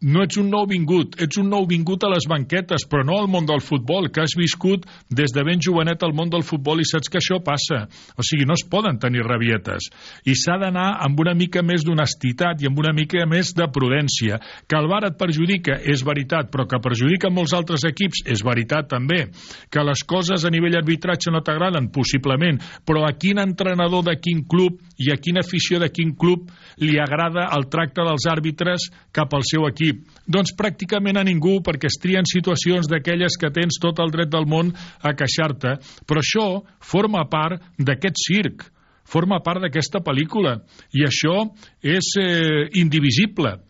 [0.05, 3.31] no ets un nou vingut, ets un nou vingut a les banquetes, però no al
[3.33, 6.85] món del futbol, que has viscut des de ben jovenet al món del futbol i
[6.85, 7.87] saps que això passa.
[8.21, 9.89] O sigui, no es poden tenir rabietes.
[10.29, 14.37] I s'ha d'anar amb una mica més d'honestitat i amb una mica més de prudència.
[14.69, 18.91] Que el bar et perjudica, és veritat, però que perjudica molts altres equips, és veritat
[18.93, 19.31] també.
[19.73, 24.45] Que les coses a nivell arbitratge no t'agraden, possiblement, però a quin entrenador de quin
[24.45, 26.51] club i a quina afició de quin club
[26.85, 30.07] li agrada el tracte dels àrbitres cap al seu equip equip?
[30.27, 34.47] Doncs pràcticament a ningú, perquè es trien situacions d'aquelles que tens tot el dret del
[34.47, 34.73] món
[35.03, 35.77] a queixar-te.
[36.07, 36.47] Però això
[36.83, 38.67] forma part d'aquest circ,
[39.07, 40.59] forma part d'aquesta pel·lícula,
[40.93, 41.47] i això
[41.83, 43.61] és eh, indivisible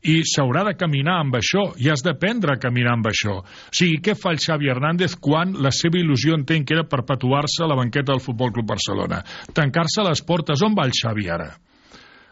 [0.00, 3.98] i s'haurà de caminar amb això i has d'aprendre a caminar amb això o sigui,
[4.00, 7.76] què fa el Xavi Hernández quan la seva il·lusió entenc que era perpetuar-se a la
[7.76, 9.20] banqueta del Futbol Club Barcelona
[9.52, 11.50] tancar-se les portes, on va el Xavi ara?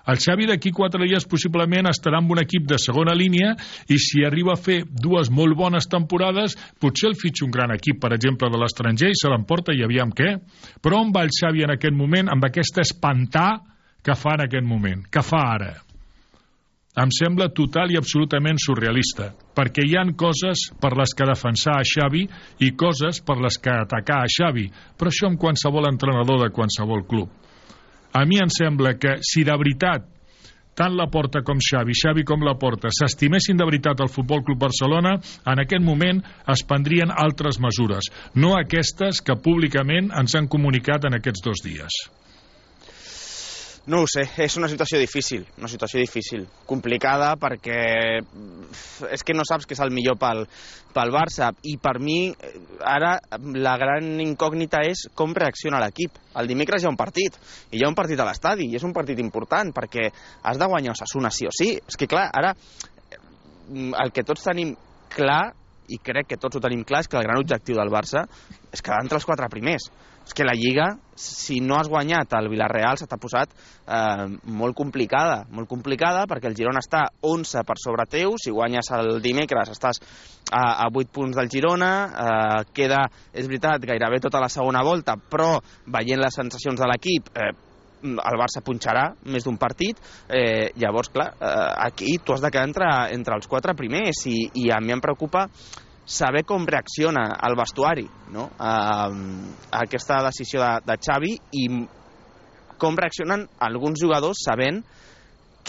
[0.08, 3.54] El Xavi d'aquí quatre dies possiblement estarà amb un equip de segona línia
[3.92, 8.00] i si arriba a fer dues molt bones temporades, potser el fitxa un gran equip,
[8.00, 10.36] per exemple, de l'estranger i se l'emporta i aviam què.
[10.80, 13.50] Però on va el Xavi en aquest moment amb aquest espantar
[14.04, 15.74] que fa en aquest moment, que fa ara?
[16.98, 21.84] em sembla total i absolutament surrealista, perquè hi han coses per les que defensar a
[21.86, 22.24] Xavi
[22.66, 24.66] i coses per les que atacar a Xavi,
[24.98, 27.30] però això amb qualsevol entrenador de qualsevol club.
[28.12, 30.06] A mi em sembla que si de veritat
[30.78, 34.60] tant la Porta com Xavi, Xavi com la Porta, s'estimessin de veritat el Futbol Club
[34.62, 36.22] Barcelona, en aquest moment
[36.54, 41.98] es prendrien altres mesures, no aquestes que públicament ens han comunicat en aquests dos dies.
[43.88, 47.76] No ho sé, és una situació difícil, una situació difícil, complicada perquè
[49.08, 50.42] és que no saps què és el millor pel,
[50.92, 52.18] pel Barça i per mi
[52.84, 53.14] ara
[53.56, 56.18] la gran incògnita és com reacciona l'equip.
[56.36, 57.38] El dimecres hi ha un partit
[57.70, 60.10] i hi ha un partit a l'estadi i és un partit important perquè
[60.42, 61.70] has de guanyar Osasuna sí o sí.
[61.80, 62.52] És que clar, ara
[63.72, 64.74] el que tots tenim
[65.16, 65.54] clar
[65.88, 68.26] i crec que tots ho tenim clar és que el gran objectiu del Barça
[68.68, 69.88] és quedar entre els quatre primers
[70.28, 74.26] és que la Lliga, si no has guanyat el Villarreal, se t'ha posat eh,
[74.60, 79.22] molt complicada, molt complicada, perquè el Girona està 11 per sobre teu, si guanyes el
[79.24, 80.02] dimecres estàs
[80.52, 81.92] a, a 8 punts del Girona,
[82.26, 85.56] eh, queda, és veritat, gairebé tota la segona volta, però
[85.96, 87.50] veient les sensacions de l'equip, eh,
[88.04, 89.96] el Barça punxarà més d'un partit,
[90.28, 94.42] eh, llavors, clar, eh, aquí tu has de quedar entre, entre els quatre primers i,
[94.54, 95.48] i a mi em preocupa
[96.08, 98.48] saber com reacciona el vestuari no?
[98.58, 98.72] a,
[99.12, 101.66] a aquesta decisió de, de Xavi i
[102.80, 104.80] com reaccionen alguns jugadors sabent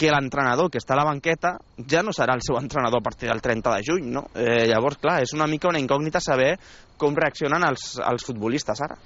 [0.00, 1.58] que l'entrenador que està a la banqueta
[1.90, 4.22] ja no serà el seu entrenador a partir del 30 de juny, no?
[4.32, 6.54] Eh, llavors, clar, és una mica una incògnita saber
[7.00, 8.98] com reaccionen els, els futbolistes ara.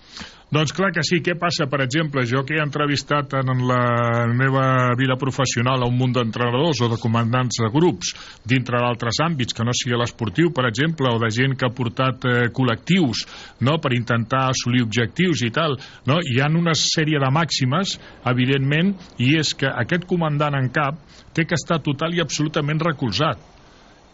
[0.55, 1.21] Doncs clar que sí.
[1.25, 4.65] Què passa, per exemple, jo que he entrevistat en la meva
[4.99, 8.13] vida professional a un munt d'entrenadors o de comandants de grups
[8.47, 12.27] dintre d'altres àmbits, que no sigui l'esportiu, per exemple, o de gent que ha portat
[12.29, 13.25] eh, col·lectius
[13.67, 15.79] no, per intentar assolir objectius i tal,
[16.11, 16.21] no?
[16.23, 17.97] hi han una sèrie de màximes,
[18.31, 21.01] evidentment, i és que aquest comandant en cap
[21.35, 23.41] té que estar total i absolutament recolzat.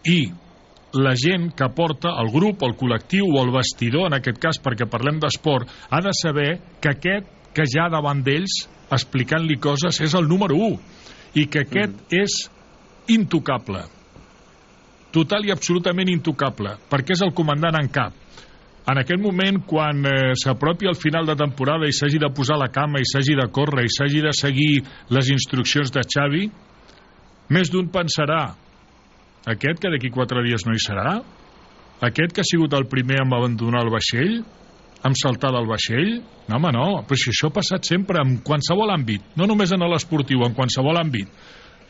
[0.08, 0.20] I
[0.98, 4.88] la gent que porta el grup, el col·lectiu o el vestidor, en aquest cas perquè
[4.90, 6.50] parlem d'esport, ha de saber
[6.80, 11.94] que aquest que ja davant d'ells explicant-li coses és el número 1 i que aquest
[11.94, 12.22] mm.
[12.22, 12.36] és
[13.14, 13.84] intocable
[15.14, 18.14] total i absolutament intocable perquè és el comandant en cap
[18.90, 22.70] en aquest moment, quan eh, s'apropi al final de temporada i s'hagi de posar la
[22.74, 24.80] cama i s'hagi de córrer i s'hagi de seguir
[25.14, 26.48] les instruccions de Xavi,
[27.54, 28.40] més d'un pensarà
[29.48, 31.20] aquest que d'aquí quatre dies no hi serà?
[32.04, 34.40] Aquest que ha sigut el primer en abandonar el vaixell?
[35.04, 36.18] Amb saltar del vaixell?
[36.48, 36.88] No, home, no.
[37.08, 41.00] Però si això ha passat sempre en qualsevol àmbit, no només en l'esportiu, en qualsevol
[41.00, 41.32] àmbit.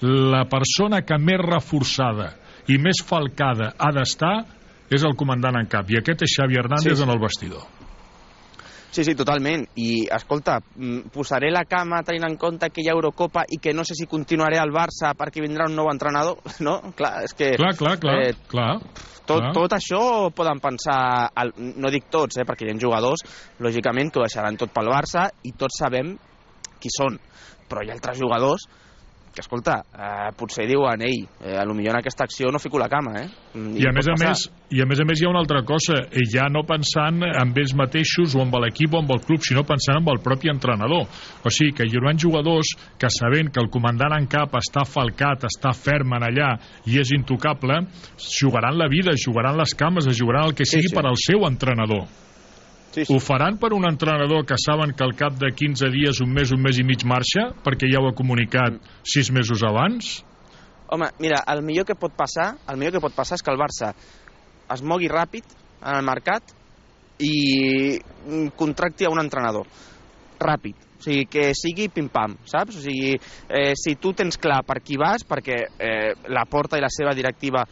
[0.03, 2.31] La persona que més reforçada
[2.71, 4.37] i més falcada ha d'estar
[4.91, 7.07] és el comandant en cap, i aquest és Xavi Hernández sí, sí.
[7.07, 7.80] en el vestidor.
[8.91, 9.63] Sí, sí, totalment.
[9.79, 13.75] I, escolta, mm, posaré la cama tenint en compte que hi ha Eurocopa i que
[13.77, 16.81] no sé si continuaré al Barça perquè vindrà un nou entrenador, no?
[16.99, 17.53] Clar, és que...
[17.61, 18.73] Clar, clar, clar, eh, clar.
[19.21, 19.53] Tot, clar.
[19.55, 20.03] tot això
[20.35, 23.23] poden pensar, no dic tots, eh, perquè hi ha jugadors,
[23.63, 26.17] lògicament, que ho deixaran tot pel Barça i tots sabem
[26.83, 27.21] qui són.
[27.71, 28.67] Però hi ha altres jugadors
[29.35, 32.79] que escolta, eh, potser diuen ei, eh, a lo millor en aquesta acció no fico
[32.79, 33.27] la cama eh?
[33.55, 35.63] I, I, a més a més, I a més a més hi ha una altra
[35.67, 39.45] cosa i ja no pensant en ells mateixos o amb l'equip o amb el club
[39.47, 43.63] sinó pensant en el propi entrenador o sigui que hi haurà jugadors que sabent que
[43.63, 46.51] el comandant en cap està falcat està ferm en allà
[46.91, 47.85] i és intocable
[48.19, 50.97] jugaran la vida, jugaran les cames jugaran el que sigui sí, sí.
[50.97, 52.09] per al seu entrenador
[52.91, 53.15] Sí, sí.
[53.15, 56.51] Ho faran per un entrenador que saben que al cap de 15 dies, un mes,
[56.51, 60.25] un mes i mig marxa, perquè ja ho ha comunicat sis mesos abans?
[60.91, 63.61] Home, mira, el millor que pot passar, el millor que pot passar és que el
[63.61, 63.93] Barça
[64.75, 65.47] es mogui ràpid
[65.81, 66.51] en el mercat
[67.23, 68.01] i
[68.59, 69.69] contracti a un entrenador.
[70.41, 70.89] Ràpid.
[71.01, 72.77] O sigui, que sigui pim-pam, saps?
[72.77, 73.15] O sigui,
[73.49, 77.15] eh, si tu tens clar per qui vas, perquè eh, la porta i la seva
[77.17, 77.63] directiva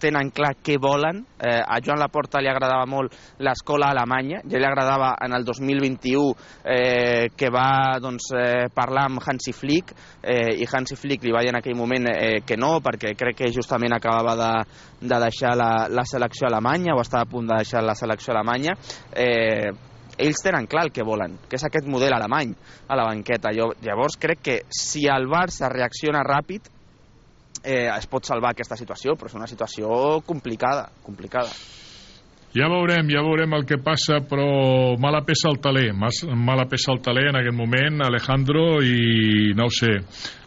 [0.00, 1.20] tenen clar què volen.
[1.38, 6.24] Eh, a Joan Laporta li agradava molt l'escola alemanya, ja li agradava en el 2021
[6.64, 11.42] eh, que va doncs, eh, parlar amb Hansi Flick eh, i Hansi Flick li va
[11.44, 14.52] dir en aquell moment eh, que no, perquè crec que justament acabava de,
[15.00, 18.74] de deixar la, la selecció alemanya o estava a punt de deixar la selecció alemanya.
[19.12, 19.70] Eh,
[20.18, 22.54] ells tenen clar el que volen, que és aquest model alemany
[22.88, 23.52] a la banqueta.
[23.54, 26.66] Jo, llavors crec que si el Barça reacciona ràpid,
[27.68, 31.52] eh, es pot salvar aquesta situació, però és una situació complicada, complicada.
[32.56, 37.02] Ja veurem, ja veurem el que passa, però mala peça al taler, mala peça al
[37.04, 39.98] taler en aquest moment, Alejandro, i no ho sé,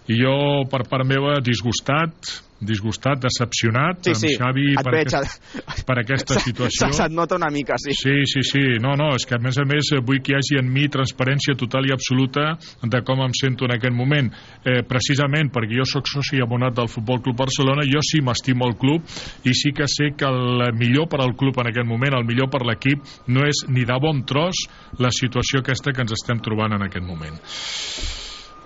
[0.09, 5.13] I jo, per part meva, disgustat, disgustat, decepcionat Sí, sí, amb Xavi et per, veig,
[5.17, 6.89] aquest, per aquesta situació.
[6.91, 7.93] Se- Se't nota una mica, sí.
[7.97, 8.61] Sí, sí, sí.
[8.81, 11.55] No, no, és que a més a més vull que hi hagi en mi transparència
[11.57, 12.51] total i absoluta
[12.83, 14.29] de com em sento en aquest moment.
[14.65, 18.75] Eh, precisament perquè jo sóc soci abonat del Futbol Club Barcelona, jo sí m'estimo el
[18.81, 19.05] club
[19.49, 22.49] i sí que sé que el millor per al club en aquest moment, el millor
[22.53, 24.65] per l'equip, no és ni de bon tros
[24.99, 27.41] la situació aquesta que ens estem trobant en aquest moment.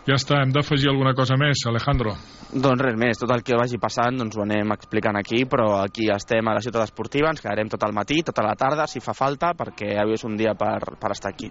[0.06, 2.12] Ja està, hem d'afegir alguna cosa més, Alejandro.
[2.53, 6.12] Doncs res més, tot el que vagi passant doncs ho anem explicant aquí, però aquí
[6.14, 9.16] estem a la ciutat esportiva, ens quedarem tot el matí, tota la tarda, si fa
[9.18, 11.49] falta, perquè avui és un dia per, per estar aquí.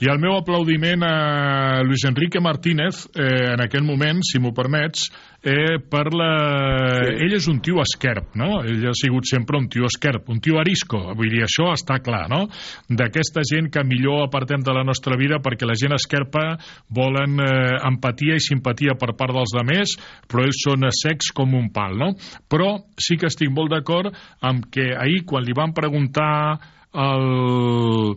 [0.00, 5.10] I el meu aplaudiment a Luis Enrique Martínez, eh, en aquest moment, si m'ho permets,
[5.42, 6.30] eh, per la...
[7.06, 7.14] Sí.
[7.24, 8.60] Ell és un tio esquerp, no?
[8.66, 12.26] Ell ha sigut sempre un tio esquerp, un tio arisco, vull dir, això està clar,
[12.32, 12.42] no?
[12.88, 16.44] D'aquesta gent que millor apartem de la nostra vida perquè la gent esquerpa
[16.88, 19.96] volen eh, empatia i simpatia per part dels demés,
[20.28, 22.12] però ells són secs com un pal, no?
[22.50, 24.12] Però sí que estic molt d'acord
[24.44, 26.30] amb que ahir, quan li van preguntar
[26.94, 28.14] el,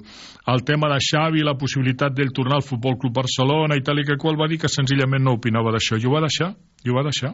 [0.54, 4.06] el tema de Xavi, la possibilitat d'ell tornar al Futbol Club Barcelona i tal i
[4.08, 6.00] que qual va dir que senzillament no opinava d'això.
[6.02, 6.54] I ho va deixar,
[6.84, 7.34] i ho va deixar.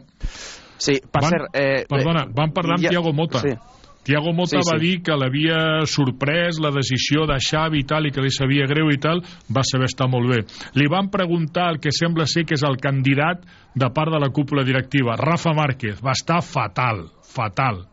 [0.80, 1.50] Sí, per Van- cert...
[1.56, 3.40] Eh, Perdona, van parlar amb ja- Tiago Mota.
[3.44, 3.54] Sí.
[4.02, 4.84] Tiago Mota Sí, va sí.
[4.86, 8.88] dir que l'havia sorprès la decisió de Xavi i tal, i que li sabia greu
[8.88, 9.20] i tal,
[9.52, 10.38] va saber estar molt bé.
[10.80, 13.44] Li van preguntar el que sembla ser que és el candidat
[13.76, 16.00] de part de la cúpula directiva, Rafa Márquez.
[16.00, 17.84] Va estar fatal, fatal.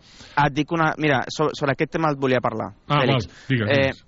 [0.45, 0.93] Et dic una...
[0.97, 2.71] Mira, so- sobre aquest tema et volia parlar.
[2.87, 3.27] Ah, Fèlix.
[3.27, 4.03] val, digues, Eh, digues.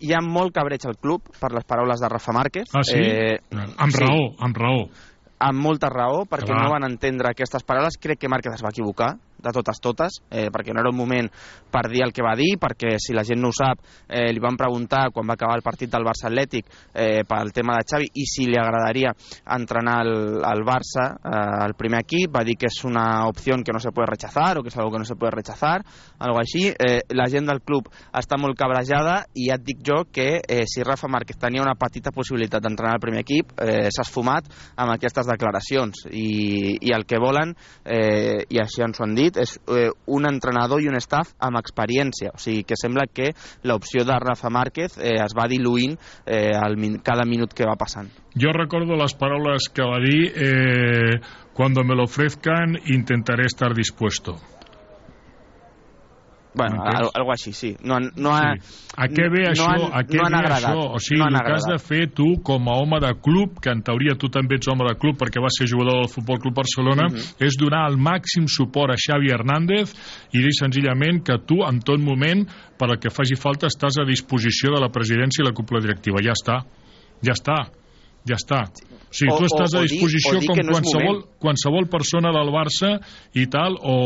[0.00, 2.68] hi ha molt cabreig al club per les paraules de Rafa Márquez.
[2.74, 2.98] Ah, sí?
[2.98, 3.38] Eh,
[3.76, 4.00] amb sí.
[4.04, 4.86] raó, amb raó.
[5.42, 6.62] amb molta raó, perquè Clar.
[6.62, 7.96] no van entendre aquestes paraules.
[7.98, 11.30] Crec que Márquez es va equivocar, de totes totes, eh, perquè no era un moment
[11.70, 14.42] per dir el que va dir, perquè si la gent no ho sap, eh, li
[14.42, 18.10] van preguntar quan va acabar el partit del Barça Atlètic eh, pel tema de Xavi
[18.14, 19.14] i si li agradaria
[19.56, 20.14] entrenar el,
[20.44, 23.92] el Barça eh, al primer equip, va dir que és una opció que no se
[23.92, 25.84] puede rechazar o que és algo que no se puede rechazar,
[26.18, 26.70] algo així.
[26.72, 30.64] Eh, la gent del club està molt cabrejada i ja et dic jo que eh,
[30.66, 34.94] si Rafa Márquez tenia una petita possibilitat d'entrenar al primer equip, eh, s'ha esfumat amb
[34.94, 39.56] aquestes declaracions i, i el que volen, eh, i així ens ho han dit, és
[39.68, 42.32] eh, un entrenador i un staff amb experiència.
[42.34, 43.32] O sigui que sembla que
[43.68, 48.10] l'opció de Rafa Márquez eh, es va diluint eh, min cada minut que va passant.
[48.34, 51.20] Yo recuerdo las palabras que va dir, eh,
[51.52, 54.36] cuando me lo ofrezcan intentaré estar dispuesto.
[56.54, 57.76] Bueno, al, algo així, sí.
[57.82, 58.90] No, no ha, Sí.
[58.96, 59.68] A què ve no això?
[59.72, 60.74] han, a què no han ve agradat.
[60.74, 60.82] això?
[60.92, 63.70] O sigui, no el que has de fer tu com a home de club, que
[63.72, 66.54] en teoria tu també ets home de club perquè vas ser jugador del Futbol Club
[66.54, 67.40] Barcelona, Mhm.
[67.40, 69.94] és donar el màxim suport a Xavi Hernández
[70.32, 72.46] i dir senzillament que tu en tot moment,
[72.78, 76.20] per al que faci falta, estàs a disposició de la presidència i la cúpula directiva.
[76.22, 76.60] Ja està.
[77.24, 77.70] Ja està.
[78.28, 78.62] Ja està.
[78.68, 81.16] O sigui, O- tu estàs o- a o dir- disposició o dir com no qualsevol,
[81.16, 81.38] moment.
[81.42, 83.00] qualsevol persona del Barça
[83.34, 83.96] i tal, o,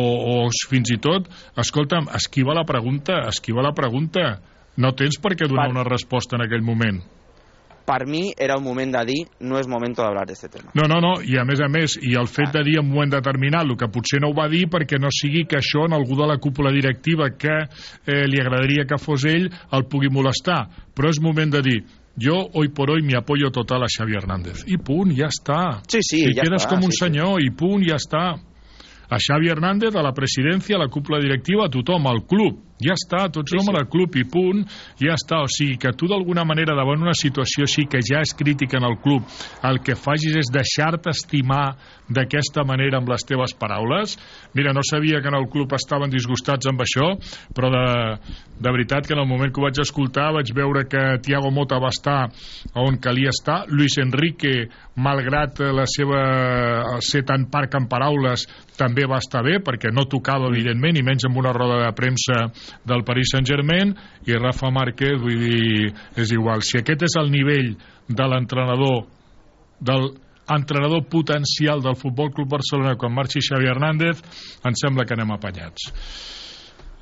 [0.46, 4.40] o fins i tot, escolta'm, esquiva la pregunta, esquiva la pregunta.
[4.76, 7.02] No tens per què donar Per- una resposta en aquell moment.
[7.86, 10.72] Per mi era un moment de dir no és momento de hablar de este tema.
[10.74, 12.90] No, no, no, i a més a més, i el fet de dir en un
[12.90, 15.92] moment determinat, el que potser no ho va dir perquè no sigui que això en
[15.94, 20.66] algú de la cúpula directiva que eh, li agradaria que fos ell el pugui molestar,
[20.96, 21.84] però és moment de dir
[22.18, 24.64] jo hoy por hoy mi apoyo total a Xavi Hernández.
[24.66, 25.80] I punt, ja està.
[25.88, 27.04] Sí, sí, I ja quedes està, com un sí, sí.
[27.04, 28.24] senyor i punt, ja està.
[29.06, 32.65] A Xavi Hernández, a la presidència, a la cúpula directiva, a tothom, al club.
[32.83, 34.64] Ja està, tots som al club i punt,
[35.01, 35.41] ja està.
[35.45, 38.85] O sigui, que tu d'alguna manera davant una situació així que ja és crítica en
[38.89, 39.24] el club,
[39.64, 41.77] el que facis és deixar-te estimar
[42.12, 44.16] d'aquesta manera amb les teves paraules.
[44.55, 47.14] Mira, no sabia que en el club estaven disgustats amb això,
[47.57, 47.87] però de,
[48.61, 51.81] de veritat que en el moment que ho vaig escoltar vaig veure que Tiago Mota
[51.83, 52.29] va estar
[52.77, 54.68] on calia estar, Luis Enrique,
[55.01, 56.20] malgrat la seva
[57.05, 58.47] ser tan parc en paraules,
[58.77, 62.45] també va estar bé, perquè no tocava, evidentment, i menys amb una roda de premsa
[62.84, 63.94] del Paris Saint-Germain,
[64.26, 66.64] i Rafa Márquez, vull dir, és igual.
[66.66, 67.74] Si aquest és el nivell
[68.08, 69.04] de l'entrenador,
[69.80, 70.10] del
[70.48, 74.22] entrenador potencial del Futbol Club Barcelona quan marxi Xavi Hernández,
[74.64, 75.90] em sembla que anem apanyats.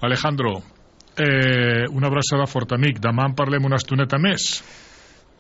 [0.05, 0.57] Alejandro,
[1.17, 3.01] eh, una abraçada fort, amic.
[3.01, 4.63] Demà en parlem una estoneta més.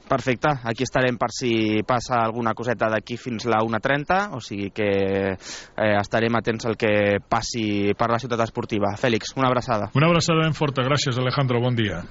[0.08, 4.88] Perfecte, aquí estarem per si passa alguna coseta d'aquí fins la 1.30, o sigui que
[5.32, 8.92] eh, estarem atents al que passi per la ciutat esportiva.
[9.00, 9.88] Fèlix, una abraçada.
[9.96, 10.84] Una abraçada ben forta.
[10.84, 11.56] Gràcies, Alejandro.
[11.64, 12.04] Bon dia.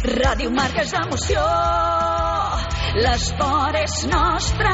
[0.00, 1.42] Ràdio Marca és emoció,
[3.02, 4.72] l'esport és nostre.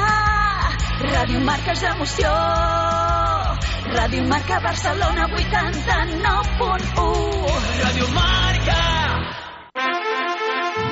[1.07, 2.31] Ràdio Marca és emoció,
[3.97, 5.43] Ràdio Marca Barcelona 89.1.
[7.83, 8.96] Ràdio Marca.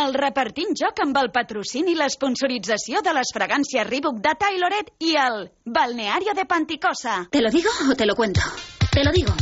[0.00, 5.12] El repartint joc amb el patrocini i l'esponsorització de les fragàncies Reebok de Tayloret i
[5.20, 5.42] el
[5.78, 7.26] Balneario de Panticosa.
[7.30, 8.40] ¿Te lo digo o te lo cuento?
[8.92, 9.32] Te lo digo.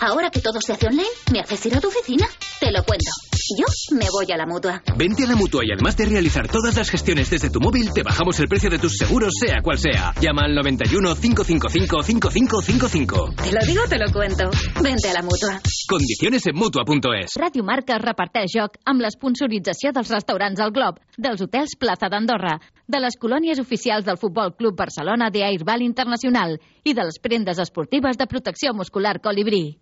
[0.00, 2.26] Ahora que todo se hace online, ¿me haces ir a tu oficina?
[2.60, 3.10] Te lo cuento.
[3.58, 3.64] Yo
[3.96, 4.82] me voy a la mutua.
[4.98, 8.02] Vente a la mutua y además de realizar todas las gestiones desde tu móvil, te
[8.02, 10.12] bajamos el precio de tus seguros, sea cual sea.
[10.20, 13.34] Llama al 91 555 5555.
[13.42, 14.50] Te lo digo te lo cuento.
[14.82, 15.58] Vente a la mutua.
[15.88, 17.32] Condiciones en mutua.es.
[17.40, 23.00] Ràdio Marca reparteix joc amb l'esponsorització dels restaurants al Glob, dels hotels Plaza d'Andorra, de
[23.04, 28.16] les colònies oficials del Futbol Club Barcelona de Airball Internacional i de les prendes esportives
[28.16, 29.76] de protecció muscular Colibrí.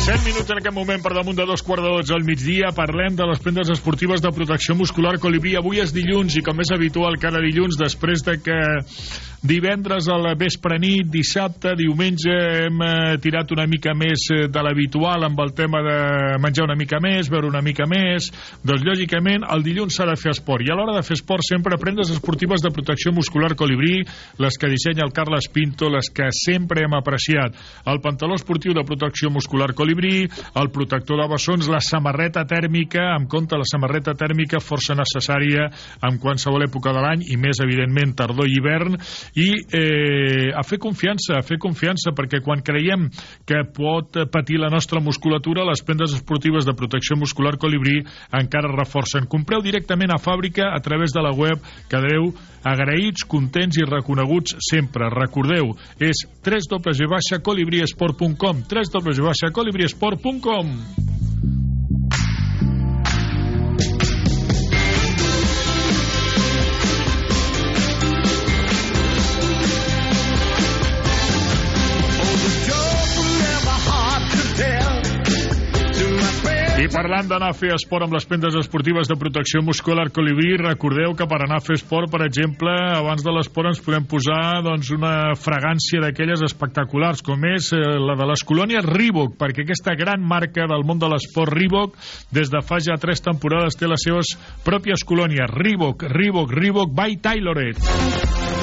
[0.00, 2.72] 7 minuts en aquest moment per damunt de dos quarts de dotze al migdia.
[2.74, 5.52] Parlem de les prendes esportives de protecció muscular Colibrí.
[5.60, 8.56] Avui és dilluns i com és habitual cada dilluns després de que
[9.42, 12.32] divendres a la vespre nit, dissabte, diumenge
[12.66, 15.96] hem eh, tirat una mica més eh, de l'habitual amb el tema de
[16.44, 18.28] menjar una mica més, beure una mica més.
[18.60, 21.78] Doncs lògicament el dilluns s'ha de fer esport i a l'hora de fer esport sempre
[21.80, 24.02] prendes esportives de protecció muscular Colibrí,
[24.44, 27.56] les que dissenya el Carles Pinto, les que sempre hem apreciat.
[27.88, 30.28] El pantaló esportiu de protecció muscular Colibrí,
[30.60, 35.70] el protector de bessons, la samarreta tèrmica, amb compte la samarreta tèrmica força necessària
[36.04, 39.00] en qualsevol època de l'any i més evidentment tardor i hivern
[39.38, 43.08] i eh, a fer confiança, a fer confiança perquè quan creiem
[43.46, 48.04] que pot patir la nostra musculatura, les prendes esportives de protecció muscular Colibrí
[48.36, 49.26] encara reforcen.
[49.30, 51.58] Compreu directament a fàbrica a través de la web,
[51.90, 52.32] quedareu
[52.64, 55.08] agraïts, contents i reconeguts sempre.
[55.14, 61.59] Recordeu, és www.colibriesport.com www.colibriesport.com
[76.90, 81.26] parlant d'anar a fer esport amb les pendes esportives de protecció muscular Colibrí, recordeu que
[81.30, 85.34] per anar a fer esport, per exemple, abans de l'esport ens podem posar doncs, una
[85.38, 90.66] fragància d'aquelles espectaculars, com és eh, la de les colònies Reebok, perquè aquesta gran marca
[90.70, 91.96] del món de l'esport Reebok,
[92.34, 94.34] des de fa ja tres temporades, té les seves
[94.66, 95.50] pròpies colònies.
[95.54, 98.59] Reebok, Reebok, Reebok by Tayloret.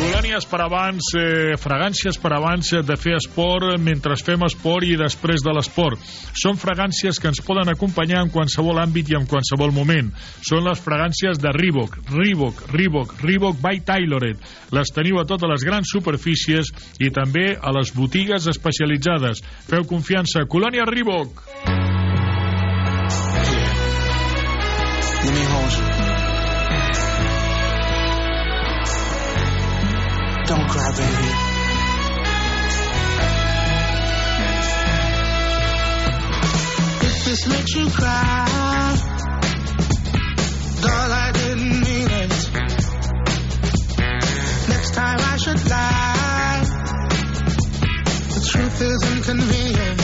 [0.00, 5.44] Colònies per abans, eh, fragàncies per abans de fer esport, mentre fem esport i després
[5.44, 6.00] de l'esport.
[6.40, 10.08] Són fragàncies que ens poden acompanyar en qualsevol àmbit i en qualsevol moment.
[10.40, 14.40] Són les fragàncies de Reebok, Reebok, Reebok, Reebok by Tayloret.
[14.72, 19.44] Les teniu a totes les grans superfícies i també a les botigues especialitzades.
[19.68, 20.48] Feu confiança.
[20.48, 21.44] Colònia Reebok.
[30.50, 31.28] Don't cry, baby.
[37.06, 38.96] If this makes you cry,
[40.82, 42.50] girl, I didn't mean it.
[44.70, 46.64] Next time I should lie.
[48.34, 49.99] The truth is inconvenient.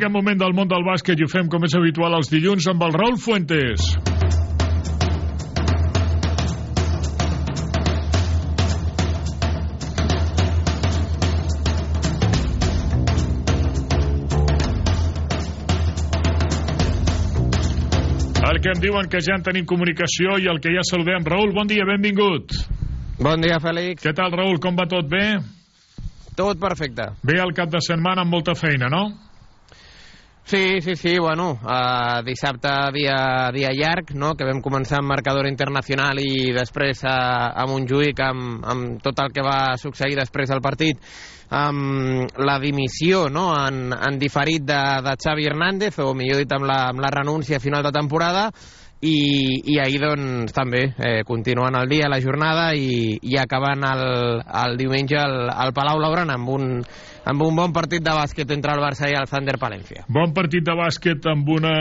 [0.00, 2.86] Aquest moment del món del bàsquet i ho fem com és habitual els dilluns amb
[2.86, 3.84] el Raül Fuentes.
[18.50, 21.28] El que em diuen que ja en tenim comunicació i el que ja saludem.
[21.28, 22.56] Raül, bon dia, benvingut.
[23.20, 24.00] Bon dia, Fèlix.
[24.00, 24.58] Què tal, Raül?
[24.64, 25.26] Com va tot bé?
[26.36, 27.12] Tot perfecte.
[27.20, 29.10] Bé el cap de setmana amb molta feina, no?
[30.50, 34.32] Sí, sí, sí, bueno, uh, dissabte dia, dia llarg, no?
[34.34, 39.30] que vam començar amb marcador internacional i després uh, a Montjuïc amb, amb tot el
[39.30, 40.98] que va succeir després del partit
[41.54, 43.52] amb la dimissió no?
[43.54, 47.62] en, en diferit de, de Xavi Hernández, o millor dit amb la, amb la renúncia
[47.62, 48.48] a final de temporada,
[49.00, 49.14] i,
[49.70, 54.02] i ahir doncs també eh, continuant el dia, la jornada i, i acabant el,
[54.64, 56.66] el diumenge al, al Palau Lauran amb un,
[57.24, 60.04] amb un bon partit de bàsquet entre el Barça i el Thunder Palència.
[60.08, 61.72] Bon partit de bàsquet amb una,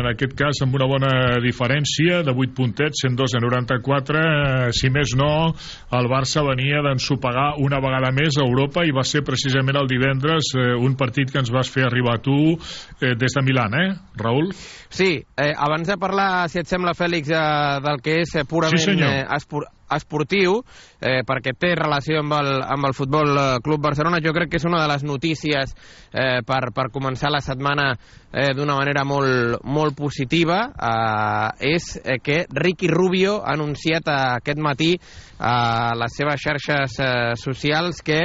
[0.00, 1.10] en aquest cas, amb una bona
[1.42, 4.22] diferència de 8 puntets, 102 a 94.
[4.22, 5.52] Eh, Si més no,
[5.98, 10.52] el Barça venia d'ensopegar una vegada més a Europa i va ser precisament el divendres
[10.54, 14.52] eh, un partit que ens vas fer arribar tu eh, des de Milan, eh, Raül?
[14.88, 18.78] Sí, eh, abans de parlar, si et sembla, Fèlix, eh, del que és eh, purament
[18.78, 19.10] Sí, senyor.
[19.10, 20.64] eh, espor esportiu,
[21.00, 24.60] eh, perquè té relació amb el, amb el Futbol eh, Club Barcelona, jo crec que
[24.60, 25.74] és una de les notícies
[26.12, 27.92] eh, per, per començar la setmana
[28.32, 34.60] eh, d'una manera molt, molt positiva, eh, és eh, que Ricky Rubio ha anunciat aquest
[34.62, 34.94] matí
[35.38, 38.20] a les seves xarxes eh, socials que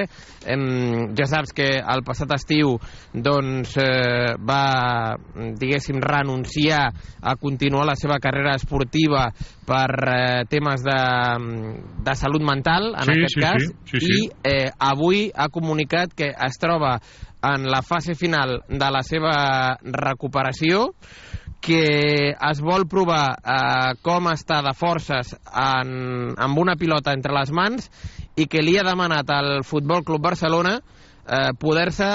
[0.47, 2.77] em, ja saps que el passat estiu
[3.11, 5.17] doncs eh, va
[5.59, 6.87] diguéssim renunciar
[7.21, 9.27] a continuar la seva carrera esportiva
[9.67, 10.99] per eh, temes de,
[12.07, 14.13] de salut mental en Sí, aquest sí, cas sí, sí, sí.
[14.13, 16.99] i eh, avui ha comunicat que es troba
[17.43, 20.91] en la fase final de la seva recuperació
[21.61, 27.51] que es vol provar eh, com està de forces en, amb una pilota entre les
[27.53, 27.89] mans
[28.35, 32.09] i que li ha demanat al Futbol Club Barcelona eh, poder-se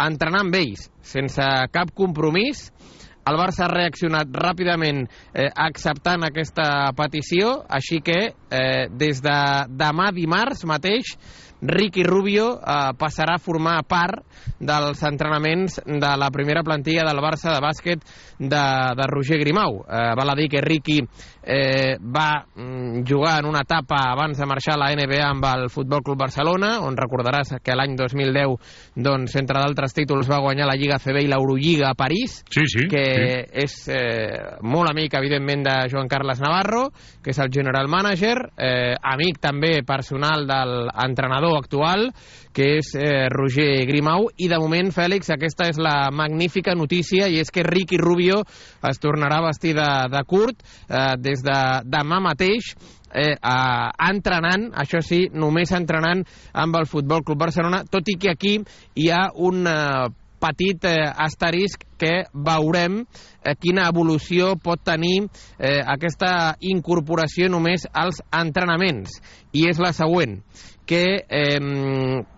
[0.00, 2.70] entrenar amb ells sense cap compromís
[3.26, 9.38] el Barça ha reaccionat ràpidament eh, acceptant aquesta petició, així que eh, des de
[9.74, 11.16] demà dimarts mateix
[11.60, 14.22] Ricky Rubio eh, passarà a formar part
[14.58, 18.04] dels entrenaments de la primera plantilla del Barça de bàsquet
[18.38, 18.64] de,
[18.96, 19.82] de Roger Grimau.
[19.84, 21.00] Eh, val a dir que Ricky
[21.46, 25.68] eh, va mm, jugar en una etapa abans de marxar a la NBA amb el
[25.70, 28.56] Futbol Club Barcelona, on recordaràs que l'any 2010,
[28.96, 32.88] doncs, entre d'altres títols, va guanyar la Lliga CB i l'Eurolliga a París, sí, sí,
[32.90, 33.38] que sí.
[33.64, 36.88] és eh, molt amic, evidentment, de Joan Carles Navarro,
[37.22, 40.60] que és el general manager, eh, amic també personal de
[41.46, 42.12] l'entrenador actual,
[42.52, 47.38] que és eh, Roger Grimau, i de moment, Fèlix, aquesta és la magnífica notícia, i
[47.40, 48.42] és que Ricky Rubio
[48.88, 52.74] es tornarà a vestir de, de curt eh, des de demà mateix,
[53.12, 58.32] eh, eh, entrenant, això sí, només entrenant amb el Futbol Club Barcelona, tot i que
[58.32, 58.58] aquí
[58.96, 60.06] hi ha un eh,
[60.40, 68.20] petit eh, asterisc que veurem eh, quina evolució pot tenir eh, aquesta incorporació només als
[68.36, 69.20] entrenaments.
[69.56, 70.40] I és la següent,
[70.86, 71.60] que eh,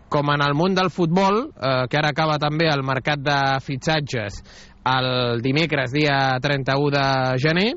[0.09, 4.43] com en el món del futbol, eh, que ara acaba també el mercat de fitxatges
[4.89, 7.73] el dimecres, dia 31 de gener,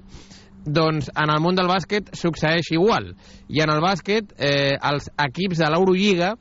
[0.62, 3.12] doncs en el món del bàsquet succeeix igual.
[3.50, 6.36] I en el bàsquet, eh, els equips de l'Eurolliga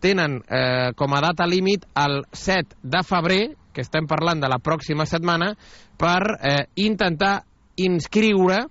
[0.00, 4.58] tenen eh, com a data límit el 7 de febrer, que estem parlant de la
[4.58, 5.52] pròxima setmana,
[6.00, 7.44] per eh, intentar
[7.76, 8.64] inscriure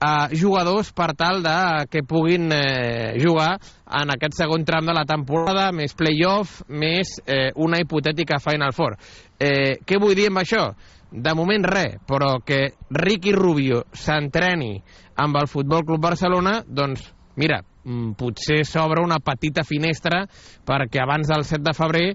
[0.00, 3.58] a jugadors per tal de que puguin eh, jugar
[4.00, 8.96] en aquest segon tram de la temporada, més play-off, més eh, una hipotètica Final Four.
[9.36, 10.70] Eh, què vull dir amb això?
[11.10, 14.78] De moment res, però que Ricky Rubio s'entreni
[15.20, 17.04] amb el Futbol Club Barcelona, doncs
[17.36, 20.24] mira, mm, potser s'obre una petita finestra
[20.66, 22.06] perquè abans del 7 de febrer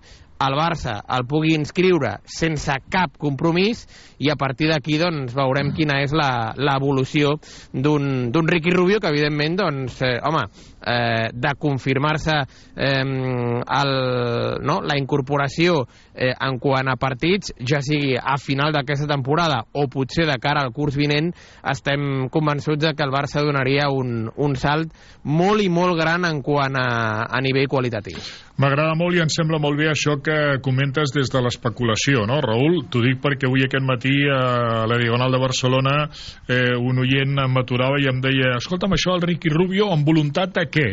[0.44, 3.86] el Barça el pugui inscriure sense cap compromís
[4.20, 7.36] i a partir d'aquí doncs, veurem quina és l'evolució
[7.72, 10.46] d'un Ricky Rubio que evidentment doncs, eh, home,
[10.86, 12.38] eh, de confirmar-se
[12.76, 15.84] eh, no, la incorporació
[16.14, 20.64] eh, en quant a partits, ja sigui a final d'aquesta temporada o potser de cara
[20.64, 21.32] al curs vinent,
[21.64, 24.92] estem convençuts de que el Barça donaria un, un salt
[25.24, 26.90] molt i molt gran en quant a,
[27.28, 28.20] a nivell qualitatiu.
[28.56, 32.86] M'agrada molt i em sembla molt bé això que comentes des de l'especulació, no, Raül?
[32.88, 37.60] T'ho dic perquè avui aquest matí a la Diagonal de Barcelona eh, un oient em
[37.60, 40.88] aturava i em deia escolta'm, això del Ricky Rubio amb voluntat de què?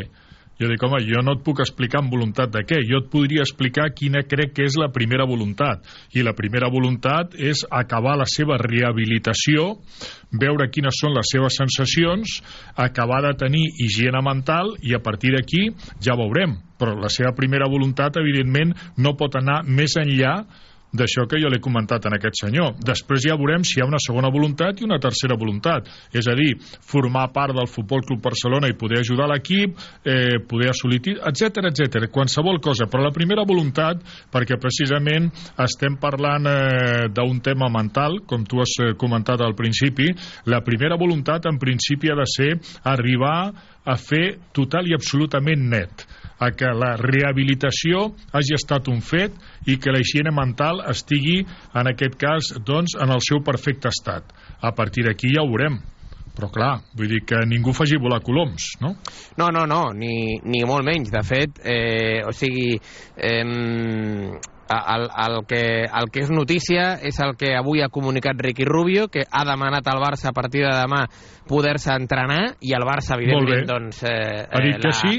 [0.63, 3.43] Jo dic, home, jo no et puc explicar amb voluntat de què, jo et podria
[3.43, 5.83] explicar quina crec que és la primera voluntat.
[6.15, 9.73] I la primera voluntat és acabar la seva rehabilitació,
[10.39, 12.39] veure quines són les seves sensacions,
[12.79, 15.65] acabar de tenir higiene mental i a partir d'aquí
[15.99, 16.55] ja veurem.
[16.79, 20.37] Però la seva primera voluntat, evidentment, no pot anar més enllà
[20.93, 22.75] d'això que jo l'he comentat en aquest senyor.
[22.85, 25.89] Després ja veurem si hi ha una segona voluntat i una tercera voluntat.
[26.13, 30.71] És a dir, formar part del Futbol Club Barcelona i poder ajudar l'equip, eh, poder
[30.73, 32.09] assolir, etc etc.
[32.13, 32.87] qualsevol cosa.
[32.87, 35.31] Però la primera voluntat, perquè precisament
[35.65, 40.11] estem parlant eh, d'un tema mental, com tu has eh, comentat al principi,
[40.47, 42.53] la primera voluntat en principi ha de ser
[42.85, 43.53] arribar
[43.85, 46.07] a fer total i absolutament net
[46.43, 49.37] a que la rehabilitació hagi estat un fet
[49.71, 51.41] i que la higiene mental estigui,
[51.79, 54.27] en aquest cas, doncs, en el seu perfecte estat.
[54.63, 55.81] A partir d'aquí ja ho veurem.
[56.33, 58.95] Però clar, vull dir que ningú faci volar coloms, no?
[59.37, 61.11] No, no, no, ni, ni molt menys.
[61.13, 62.79] De fet, eh, o sigui,
[63.17, 63.43] eh,
[64.73, 69.09] el, el, que, el que és notícia és el que avui ha comunicat Ricky Rubio,
[69.13, 71.03] que ha demanat al Barça a partir de demà
[71.51, 74.01] poder-se entrenar, i el Barça, evidentment, doncs...
[74.09, 74.47] Eh,
[74.81, 75.19] l'ha- sí.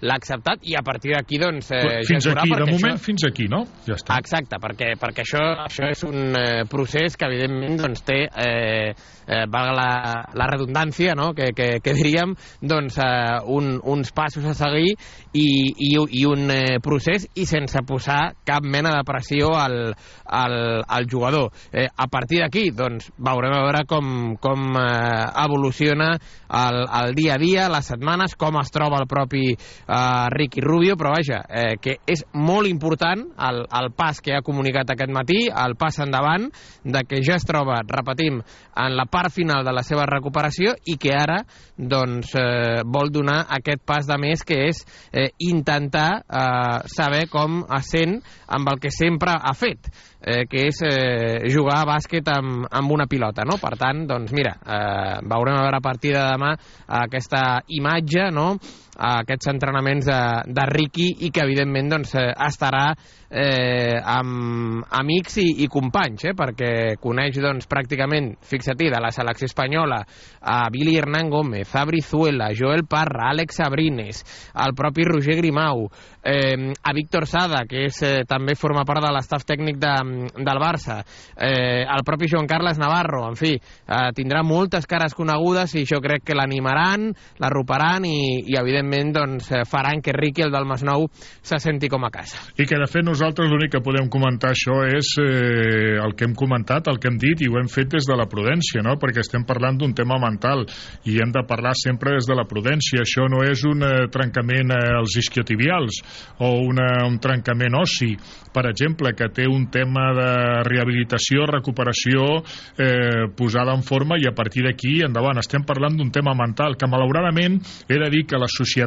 [0.00, 2.94] L'ha ac- l'ha acceptat i a partir d'aquí doncs eh, fins ja aquí, de moment,
[2.96, 3.04] això...
[3.04, 3.64] fins aquí, no?
[3.86, 4.18] Ja està.
[4.20, 8.92] Exacte, perquè, perquè això, això és un eh, procés que evidentment doncs, té, eh,
[9.26, 9.90] eh, valga la,
[10.34, 11.32] la redundància, no?
[11.36, 14.94] que, que, que diríem, doncs, eh, un, uns passos a seguir
[15.32, 15.46] i,
[15.76, 19.94] i, i un eh, procés i sense posar cap mena de pressió al,
[20.26, 21.50] al, al jugador.
[21.72, 27.34] Eh, a partir d'aquí, doncs, veurem a veure com, com eh, evoluciona el, el dia
[27.36, 29.54] a dia, les setmanes, com es troba el propi
[29.90, 34.44] eh, Ricky Rubio, però vaja, eh, que és molt important el, el pas que ha
[34.46, 36.48] comunicat aquest matí, el pas endavant,
[36.84, 38.40] de que ja es troba, repetim,
[38.80, 41.40] en la part final de la seva recuperació i que ara
[41.76, 47.64] doncs, eh, vol donar aquest pas de més que és eh, intentar eh, saber com
[47.76, 52.28] es sent amb el que sempre ha fet eh, que és eh, jugar a bàsquet
[52.32, 53.56] amb, amb una pilota, no?
[53.60, 56.54] Per tant, doncs mira, eh, veurem a veure a partir de demà
[57.00, 58.52] aquesta imatge, no?,
[59.00, 60.20] aquests entrenaments de,
[60.52, 66.34] de Ricky i que evidentment doncs, eh, estarà eh, amb amics i, i companys, eh,
[66.36, 70.02] perquè coneix doncs, pràcticament, fixa-t'hi, de la selecció espanyola
[70.40, 74.24] a Billy Hernán Gómez, a Brizuela, Joel Parra, Àlex Abrines,
[74.66, 75.86] el propi Roger Grimau,
[76.22, 79.94] eh, a Víctor Sada, que és, eh, també forma part de l'estaf tècnic de,
[80.36, 81.00] del Barça,
[81.36, 86.02] eh, el propi Joan Carles Navarro, en fi, eh, tindrà moltes cares conegudes i jo
[86.04, 87.08] crec que l'animaran,
[87.40, 91.06] l'arroparan i, i evidentment doncs, eh, faran que Ricky, el del Masnou,
[91.42, 92.38] se senti com a casa.
[92.58, 96.34] I que, de fet, nosaltres l'únic que podem comentar això és eh, el que hem
[96.34, 98.96] comentat, el que hem dit, i ho hem fet des de la prudència, no?
[99.00, 100.66] perquè estem parlant d'un tema mental
[101.08, 103.04] i hem de parlar sempre des de la prudència.
[103.04, 106.02] Això no és un eh, trencament eh, als isquiotibials
[106.42, 108.12] o una, un trencament ossi,
[108.52, 110.30] per exemple, que té un tema de
[110.66, 112.42] rehabilitació, recuperació
[112.76, 115.38] eh, posada en forma i a partir d'aquí endavant.
[115.38, 118.79] Estem parlant d'un tema mental que, malauradament, he de dir que la societat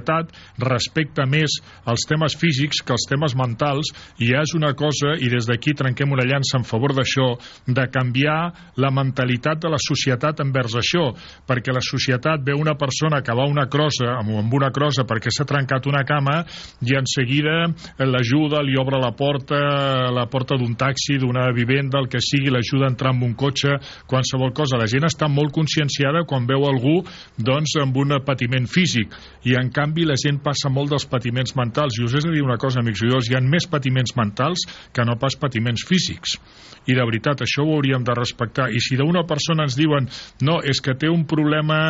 [0.60, 3.92] respecta més els temes físics que els temes mentals
[4.24, 7.34] i és una cosa, i des d'aquí trenquem una llança en favor d'això,
[7.68, 11.12] de canviar la mentalitat de la societat envers això,
[11.48, 15.32] perquè la societat veu una persona que va una crossa, amb, amb una crossa perquè
[15.34, 16.42] s'ha trencat una cama,
[16.84, 17.68] i en seguida
[18.00, 19.60] l'ajuda, li obre la porta,
[20.14, 23.78] la porta d'un taxi, d'una vivenda, el que sigui, l'ajuda a entrar en un cotxe,
[24.10, 24.80] qualsevol cosa.
[24.80, 27.02] La gent està molt conscienciada quan veu algú
[27.38, 29.14] doncs, amb un patiment físic,
[29.48, 31.98] i en canvi la gent passa molt dels patiments mentals.
[31.98, 35.06] I us he de dir una cosa, amics oients, hi ha més patiments mentals que
[35.08, 36.38] no pas patiments físics.
[36.88, 38.70] I de veritat, això ho hauríem de respectar.
[38.70, 40.10] I si d'una persona ens diuen
[40.46, 41.82] no, és que té un problema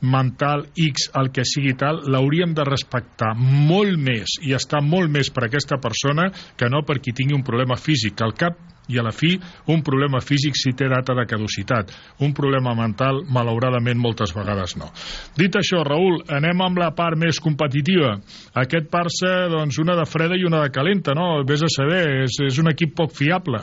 [0.00, 5.30] mental X, el que sigui tal, l'hauríem de respectar molt més i estar molt més
[5.34, 8.22] per aquesta persona que no per qui tingui un problema físic.
[8.22, 9.34] Al cap i a la fi,
[9.72, 11.92] un problema físic si té data de caducitat.
[12.24, 14.90] Un problema mental, malauradament, moltes vegades no.
[15.38, 18.16] Dit això, Raül, anem amb la part més competitiva.
[18.58, 21.44] Aquest Barça, doncs, una de freda i una de calenta, no?
[21.48, 23.62] Vés a saber, és, és un equip poc fiable.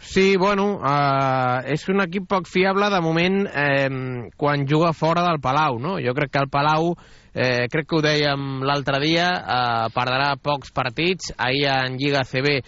[0.00, 5.42] Sí, bueno, eh, és un equip poc fiable de moment eh, quan juga fora del
[5.44, 5.98] Palau, no?
[6.00, 6.94] Jo crec que el Palau,
[7.34, 11.34] eh, crec que ho dèiem l'altre dia, eh, perdrà pocs partits.
[11.36, 12.62] Ahir en Lliga CB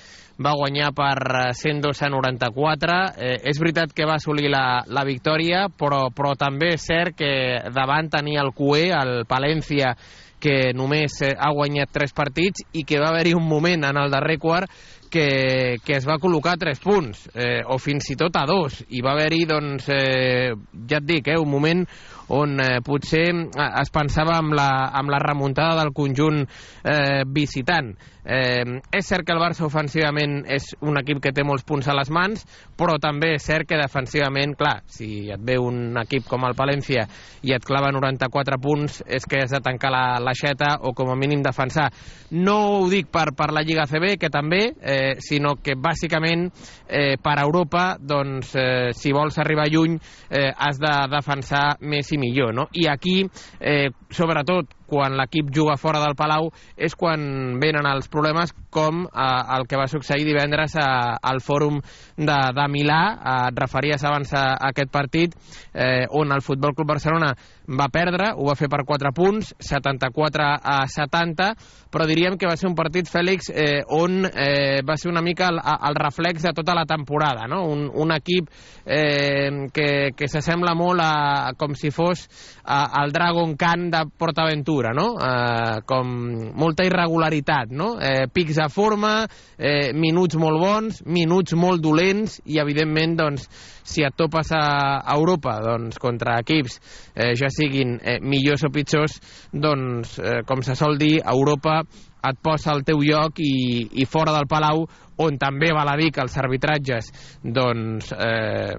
[0.44, 2.98] va guanyar per eh, 102 a 94.
[3.16, 7.32] Eh, és veritat que va assolir la, la victòria, però, però també és cert que
[7.74, 9.94] davant tenia el QE, el Palència,
[10.42, 14.10] que només eh, ha guanyat 3 partits i que va haver-hi un moment en el
[14.10, 14.70] darrer quart
[15.12, 18.80] que, que es va col·locar a 3 punts, eh, o fins i tot a 2,
[18.96, 20.54] i va haver-hi, doncs, eh,
[20.88, 21.84] ja et dic, eh, un moment
[22.32, 27.92] on eh, potser eh, es pensava amb la, amb la remuntada del conjunt eh, visitant.
[28.22, 31.96] Eh, és cert que el Barça ofensivament és un equip que té molts punts a
[31.98, 32.44] les mans,
[32.78, 37.06] però també és cert que defensivament, clar, si et ve un equip com el Palència
[37.42, 41.16] i et clava 94 punts, és que has de tancar la l'aixeta o com a
[41.18, 41.88] mínim defensar.
[42.30, 46.48] No ho dic per, per la Lliga CB, que també, eh, sinó que bàsicament
[46.86, 49.98] eh, per Europa, doncs, eh, si vols arribar lluny,
[50.30, 52.68] eh, has de defensar més i millor, no?
[52.72, 53.22] I aquí,
[53.58, 59.56] eh, sobretot, quan l'equip juga fora del Palau és quan venen els problemes com eh,
[59.56, 64.34] el que va succeir divendres a, al fòrum de, de Milà eh, et referies abans
[64.36, 65.36] a, a aquest partit
[65.72, 67.32] eh, on el Futbol Club Barcelona
[67.72, 71.52] va perdre, ho va fer per 4 punts 74 a 70
[71.92, 75.48] però diríem que va ser un partit, Fèlix eh, on eh, va ser una mica
[75.52, 77.62] el, el reflex de tota la temporada no?
[77.68, 78.50] un, un equip
[78.84, 82.26] eh, que, que s'assembla molt a, com si fos
[82.64, 85.14] a, al Dragon Khan de PortAventura no?
[85.22, 86.10] eh, com
[86.58, 87.94] molta irregularitat no?
[88.02, 89.12] eh, pics de forma
[89.56, 93.46] eh, minuts molt bons minuts molt dolents i evidentment doncs
[93.86, 96.78] si et topes a Europa doncs, contra equips
[97.14, 99.18] eh, ja siguin eh, millors o pitjors,
[99.52, 101.82] doncs, eh, com se sol dir, Europa
[102.22, 104.86] et posa al teu lloc i, i fora del Palau,
[105.22, 107.10] on també val a dir que els arbitratges
[107.42, 108.74] doncs, eh,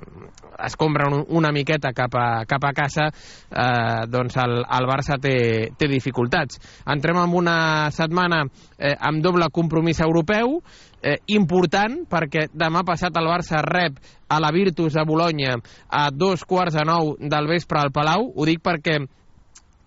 [0.64, 5.36] es compren una miqueta cap a, cap a casa, eh, doncs el, el Barça té,
[5.78, 6.60] té dificultats.
[6.89, 7.58] Entrem en una
[7.94, 8.44] setmana
[8.78, 10.60] eh, amb doble compromís europeu,
[11.04, 15.58] eh, important perquè demà passat el Barça rep a la Virtus de Bologna
[15.89, 18.32] a dos quarts de nou del vespre al Palau.
[18.34, 19.02] Ho dic perquè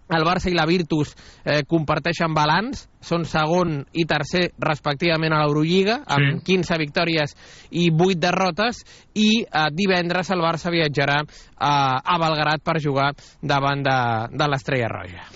[0.08, 6.00] el Barça i la Virtus eh, comparteixen balanç, són segon i tercer respectivament a l'Eurolliga,
[6.06, 6.56] amb Sí.
[6.56, 7.34] 15 victòries
[7.70, 8.84] i 8 derrotes,
[9.14, 11.28] i eh, divendres el Barça viatjarà eh,
[11.66, 14.00] a Belgrat per jugar davant de,
[14.36, 15.26] de l'Estrella Roja.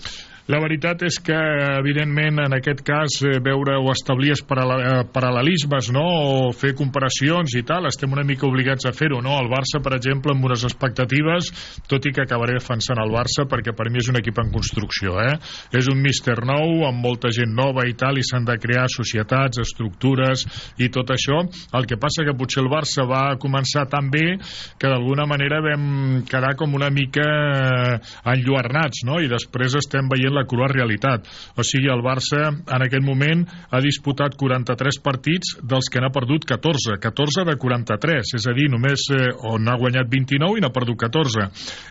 [0.50, 1.36] La veritat és que,
[1.78, 7.62] evidentment, en aquest cas, eh, veure o establir eh, paral·lelismes, no?, o fer comparacions i
[7.62, 9.36] tal, estem una mica obligats a fer-ho, no?
[9.38, 11.52] El Barça, per exemple, amb unes expectatives,
[11.86, 15.20] tot i que acabaré defensant el Barça, perquè per mi és un equip en construcció,
[15.22, 15.36] eh?
[15.76, 19.62] És un míster nou, amb molta gent nova i tal, i s'han de crear societats,
[19.62, 20.46] estructures
[20.82, 21.44] i tot això.
[21.78, 24.34] El que passa que potser el Barça va començar tan bé
[24.80, 27.96] que d'alguna manera vam quedar com una mica eh,
[28.34, 29.22] enlluernats, no?
[29.22, 31.26] I després estem veient la crua realitat.
[31.56, 36.46] O sigui, el Barça en aquest moment ha disputat 43 partits dels que n'ha perdut
[36.48, 36.98] 14.
[37.00, 40.98] 14 de 43, és a dir, només eh, on ha guanyat 29 i n'ha perdut
[41.04, 41.48] 14.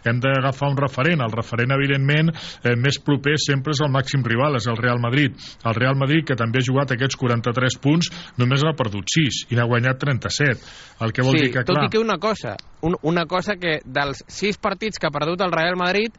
[0.09, 1.23] Hem d'agafar un referent.
[1.25, 2.33] El referent, evidentment,
[2.63, 5.35] eh, més proper sempre és el màxim rival, és el Real Madrid.
[5.65, 9.59] El Real Madrid, que també ha jugat aquests 43 punts, només n'ha perdut 6 i
[9.59, 10.57] n'ha guanyat 37.
[11.05, 11.85] El que vol sí, dir que, tot clar...
[11.87, 15.55] i que una cosa, un, una cosa que dels sis partits que ha perdut el
[15.55, 16.15] Real Madrid,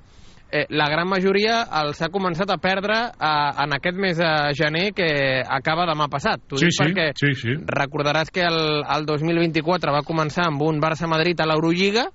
[0.53, 4.91] eh, la gran majoria els ha començat a perdre eh, en aquest mes de gener
[4.97, 5.09] que
[5.47, 6.43] acaba demà passat.
[6.49, 7.57] T'ho Sí, dic sí, perquè sí, sí.
[7.71, 12.09] recordaràs que el, el 2024 va començar amb un Barça-Madrid a l'Eurolliga,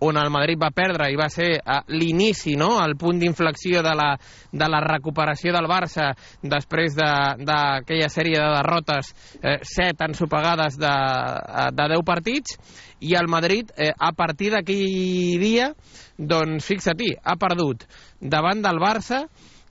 [0.00, 3.92] on el Madrid va perdre i va ser eh, l'inici, no?, el punt d'inflexió de,
[3.94, 4.14] la,
[4.52, 9.12] de la recuperació del Barça després de- d'aquella de, sèrie de derrotes,
[9.42, 12.56] eh, set ensopegades de, eh, de 10 partits,
[13.00, 15.70] i el Madrid, eh, a partir d'aquell dia,
[16.16, 17.86] doncs fixa-t'hi, ha perdut
[18.20, 19.24] davant del Barça,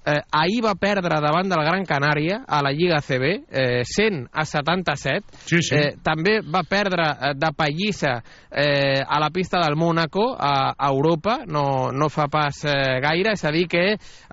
[0.05, 4.45] eh, ahir va perdre davant del Gran Canària a la Lliga CB, eh, 100 a
[4.45, 5.25] 77.
[5.45, 5.75] Sí, sí.
[5.75, 8.15] Eh, també va perdre eh, de pallissa
[8.49, 13.35] eh, a la pista del Mónaco, a, a Europa, no, no fa pas eh, gaire,
[13.35, 13.85] és a dir que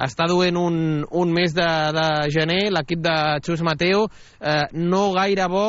[0.06, 0.78] està duent un,
[1.10, 4.06] un mes de, de gener l'equip de Xus Mateo
[4.40, 5.68] eh, no gaire bo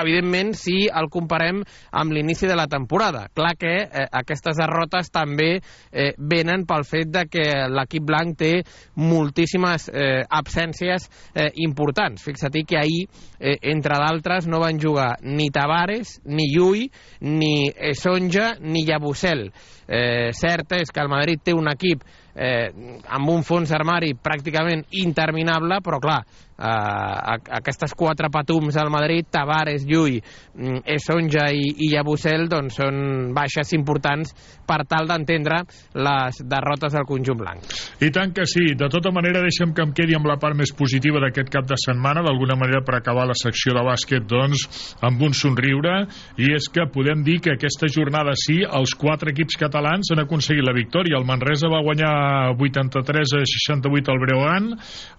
[0.00, 1.60] evidentment si el comparem
[1.98, 3.26] amb l'inici de la temporada.
[3.34, 8.52] Clar que eh, aquestes derrotes també eh, venen pel fet de que l'equip blanc té
[9.00, 12.22] moltíssimes eh, absències eh, importants.
[12.24, 13.04] Fixa't que ahir,
[13.38, 16.88] eh, entre d'altres, no van jugar ni Tavares, ni Llull,
[17.20, 19.48] ni Sonja, ni Llabusel.
[19.92, 22.04] Eh, cert és que el Madrid té un equip
[22.34, 22.70] eh,
[23.08, 26.20] amb un fons d'armari pràcticament interminable, però clar,
[26.62, 30.20] eh, aquestes quatre patums al Madrid, Tavares, Llull,
[30.54, 34.32] mm, Esonja i, i Llabusel, doncs són baixes importants
[34.66, 35.62] per tal d'entendre
[35.94, 37.66] les derrotes del conjunt blanc.
[38.00, 38.72] I tant que sí.
[38.78, 41.78] De tota manera, deixa'm que em quedi amb la part més positiva d'aquest cap de
[41.80, 44.64] setmana, d'alguna manera per acabar la secció de bàsquet, doncs,
[45.04, 46.06] amb un somriure,
[46.40, 50.64] i és que podem dir que aquesta jornada sí, els quatre equips catalans han aconseguit
[50.64, 51.18] la victòria.
[51.18, 52.12] El Manresa va guanyar
[52.56, 54.70] 83 a 68 al Breogán,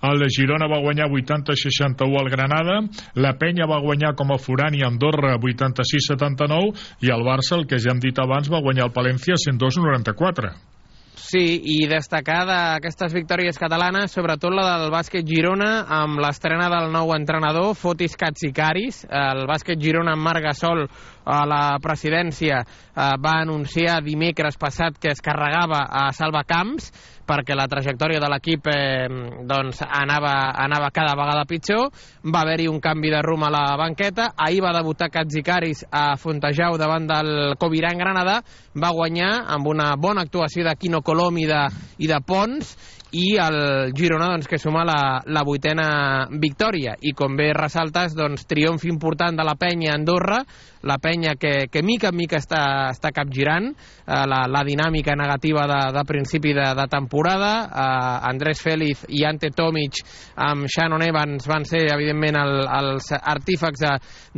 [0.10, 2.82] el Girona va guanyar 80 a 61 al Granada,
[3.16, 7.58] la Penya va guanyar com a forani a Andorra 86 a 79, i el Barça,
[7.60, 10.73] el que ja hem dit abans, va guanyar el Palència 102 a 94.
[11.14, 17.14] Sí, i destacar d'aquestes victòries catalanes, sobretot la del bàsquet Girona, amb l'estrena del nou
[17.14, 19.04] entrenador, Fotis Katsikaris.
[19.06, 20.88] El bàsquet Girona amb Marc Gasol
[21.24, 26.90] a la presidència eh, va anunciar dimecres passat que es carregava a Salva Camps
[27.28, 29.08] perquè la trajectòria de l'equip eh,
[29.48, 31.90] doncs anava, anava cada vegada pitjor.
[32.28, 34.32] Va haver-hi un canvi de rumb a la banqueta.
[34.38, 38.42] Ahir va debutar Katsikaris a Fontejau davant del Coviran Granada.
[38.76, 41.64] Va guanyar amb una bona actuació de Quino Colom i de,
[42.04, 42.76] i de Pons
[43.14, 48.48] i el Girona doncs, que suma la, la vuitena victòria i com bé ressaltes doncs,
[48.50, 50.42] triomf important de la penya a Andorra
[50.84, 55.66] la penya que, que mica en mica està, està capgirant eh, la, la dinàmica negativa
[55.70, 57.52] de, de principi de, de temporada.
[57.64, 60.02] Eh, Andrés Félix i Ante Tomic
[60.44, 63.94] amb Shannon Evans van ser evidentment el, els artífecs de,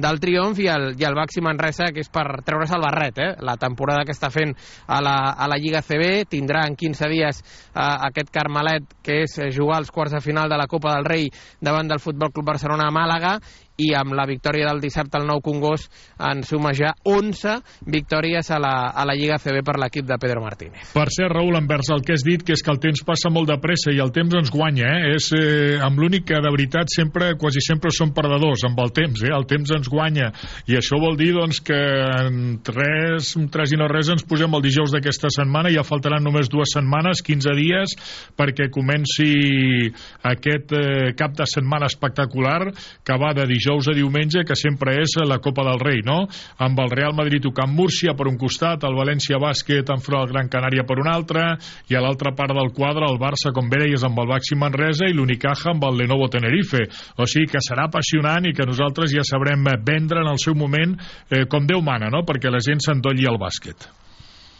[0.05, 3.31] del triomf i el, i el Baxi Manresa que és per treure's el barret eh?
[3.45, 4.53] la temporada que està fent
[4.87, 7.79] a la, a la Lliga CB tindrà en 15 dies eh,
[8.09, 11.29] aquest Carmelet que és jugar als quarts de final de la Copa del Rei
[11.61, 13.37] davant del Futbol Club Barcelona a Màlaga
[13.81, 15.91] i amb la victòria del dissabte al Nou Congost
[16.23, 17.57] en suma ja 11
[17.91, 20.93] victòries a la, a la Lliga CB per l'equip de Pedro Martínez.
[20.95, 23.49] Per cert, Raül, envers el que has dit, que és que el temps passa molt
[23.51, 25.15] de pressa i el temps ens guanya, eh?
[25.17, 29.25] És eh, amb l'únic que de veritat sempre, quasi sempre som perdedors, amb el temps,
[29.25, 29.33] eh?
[29.35, 30.31] El temps ens guanya.
[30.71, 31.81] I això vol dir, doncs, que
[32.21, 36.51] en tres, tres i no res ens posem el dijous d'aquesta setmana, ja faltaran només
[36.51, 37.97] dues setmanes, 15 dies,
[38.39, 39.91] perquè comenci
[40.23, 42.71] aquest eh, cap de setmana espectacular
[43.05, 46.27] que va de dijous dijous a diumenge, que sempre és la Copa del Rei, no?
[46.61, 50.49] Amb el Real Madrid tocant Múrcia per un costat, el València Bàsquet enfront al Gran
[50.53, 51.57] Canària per un altre,
[51.89, 55.09] i a l'altra part del quadre el Barça, com bé deies, amb el Baxi Manresa
[55.09, 56.85] i l'Unicaja amb el Lenovo Tenerife.
[57.17, 60.95] O sigui que serà apassionant i que nosaltres ja sabrem vendre en el seu moment
[61.29, 62.21] eh, com Déu mana, no?
[62.27, 63.89] Perquè la gent s'endolli al bàsquet.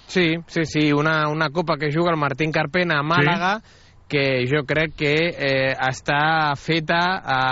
[0.08, 4.06] Sí, sí, sí, una, una copa que juga el Martín Carpena a Màlaga, sí.
[4.10, 7.44] que jo crec que eh, està feta a...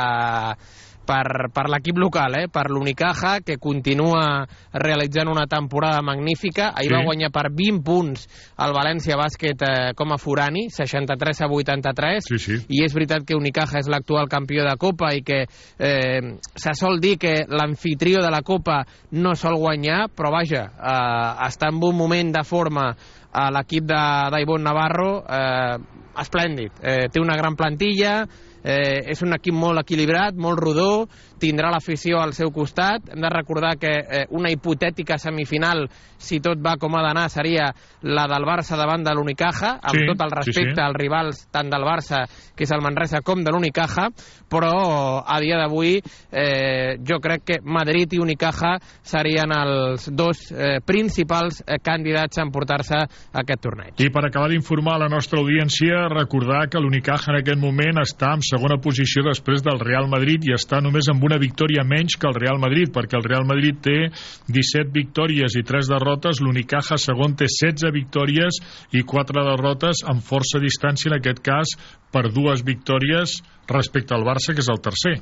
[0.54, 2.48] Eh, per, per l'equip local, eh?
[2.52, 4.44] per l'Unicaja, que continua
[4.74, 6.72] realitzant una temporada magnífica.
[6.74, 6.96] Ahir sí.
[6.96, 8.28] va guanyar per 20 punts
[8.64, 12.60] el València Bàsquet eh, com a forani, 63 a 83, sí, sí.
[12.74, 16.22] i és veritat que Unicaja és l'actual campió de Copa i que eh,
[16.56, 18.82] se sol dir que l'anfitrió de la Copa
[19.20, 22.94] no sol guanyar, però vaja, eh, està en un moment de forma
[23.34, 25.78] a l'equip d'Aibon Navarro eh,
[26.22, 26.82] esplèndid.
[26.82, 28.22] Eh, té una gran plantilla,
[28.64, 31.08] eh, és un equip molt equilibrat, molt rodó,
[31.44, 33.12] tindrà l'afició al seu costat.
[33.12, 35.86] Hem de recordar que eh, una hipotètica semifinal,
[36.18, 37.72] si tot va com ha d'anar, seria
[38.08, 40.84] la del Barça davant de l'Unicaja, amb Sí, tot el sí, respecte sí.
[40.84, 42.24] als rivals tant del Barça,
[42.56, 44.08] que és el Manresa, com de l'Unicaja,
[44.52, 44.74] però
[45.26, 51.62] a dia d'avui eh, jo crec que Madrid i Unicaja serien els dos eh, principals
[51.66, 53.04] eh, candidats a emportar-se
[53.44, 54.00] aquest torneig.
[54.00, 58.34] I per acabar d'informar a la nostra audiència, recordar que l'Unicaja en aquest moment està
[58.38, 62.30] en segona posició després del Real Madrid i està només amb una victòria menys que
[62.30, 63.98] el Real Madrid, perquè el Real Madrid té
[64.48, 68.60] 17 victòries i 3 derrotes, l'Unicaja segon té 16 victòries
[68.94, 71.78] i 4 derrotes amb força distància, en aquest cas,
[72.14, 75.18] per dues victòries respecte al Barça, que és el tercer.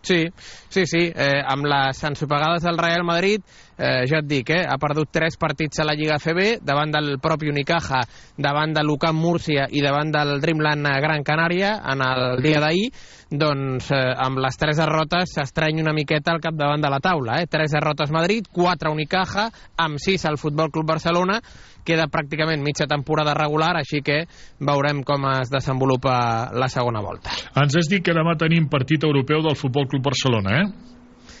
[0.00, 0.26] Sí,
[0.68, 1.00] sí, sí.
[1.14, 3.42] Eh, amb les ensopegades del Real Madrid,
[3.76, 7.18] eh, ja et dic, eh, ha perdut tres partits a la Lliga CB, davant del
[7.20, 8.04] propi Unicaja,
[8.36, 12.92] davant de l'UCAM Múrcia i davant del Dreamland Gran Canària en el dia d'ahir,
[13.30, 17.40] doncs eh, amb les tres derrotes s'estreny una miqueta al capdavant de la taula.
[17.42, 17.46] Eh?
[17.50, 21.38] Tres derrotes Madrid, quatre Unicaja, amb sis al Futbol Club Barcelona,
[21.84, 24.22] queda pràcticament mitja temporada regular, així que
[24.60, 27.32] veurem com es desenvolupa la segona volta.
[27.56, 30.96] Ens has dit que demà tenim partit europeu del Futbol Club Barcelona, eh?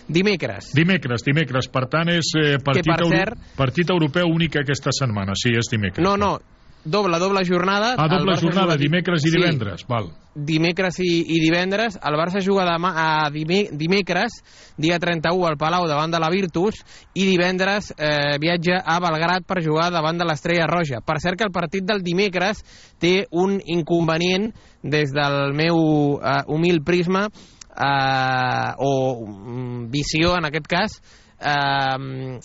[0.08, 0.70] Dimecres.
[0.72, 1.68] Dimecres, dimecres.
[1.68, 3.10] Per tant, és eh, partit, per euro...
[3.12, 5.36] cert- partit europeu únic aquesta setmana.
[5.36, 6.00] Sí, és dimecres.
[6.04, 6.38] No, no,
[6.84, 7.94] doble, doble jornada.
[7.98, 9.84] Ah, doble jornada, juga di- dimecres i Sí, divendres.
[9.88, 10.10] Val.
[10.38, 11.96] dimecres i, i divendres.
[11.98, 14.36] El Barça juga demà, a dime, dimecres,
[14.76, 16.78] dia 31, al Palau davant de la Virtus,
[17.14, 21.00] i divendres eh, viatja a Belgrat per jugar davant de l'Estrella Roja.
[21.02, 22.62] Per cert que el partit del dimecres
[23.02, 24.52] té un inconvenient
[24.82, 27.26] des del meu eh, humil prisma,
[27.74, 31.00] eh, o mm, visió en aquest cas,
[31.40, 32.38] eh,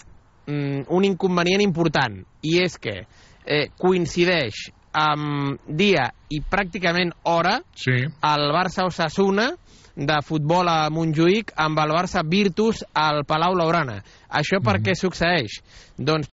[0.48, 3.04] mm, un inconvenient important, i és que
[3.46, 8.04] eh, coincideix amb dia i pràcticament hora sí.
[8.06, 9.50] el Barça Osasuna
[9.96, 14.00] de futbol a Montjuïc amb el Barça Virtus al Palau Laurana.
[14.30, 15.60] Això per què succeeix?
[15.98, 16.30] Doncs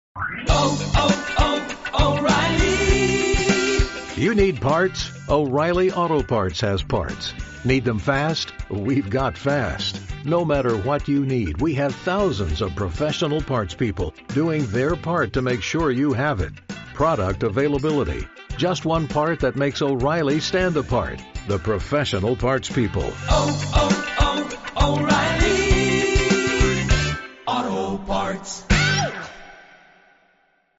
[4.19, 5.11] You need parts?
[5.29, 7.33] O'Reilly Auto Parts has parts.
[7.63, 8.51] Need them fast?
[8.69, 10.01] We've got fast.
[10.25, 15.33] No matter what you need, we have thousands of professional parts people doing their part
[15.33, 16.51] to make sure you have it.
[16.99, 18.27] Product availability.
[18.57, 21.21] Just one part that makes O'Reilly stand apart.
[21.47, 23.13] The professional parts people.
[23.29, 25.58] Oh, oh, oh, O'Reilly.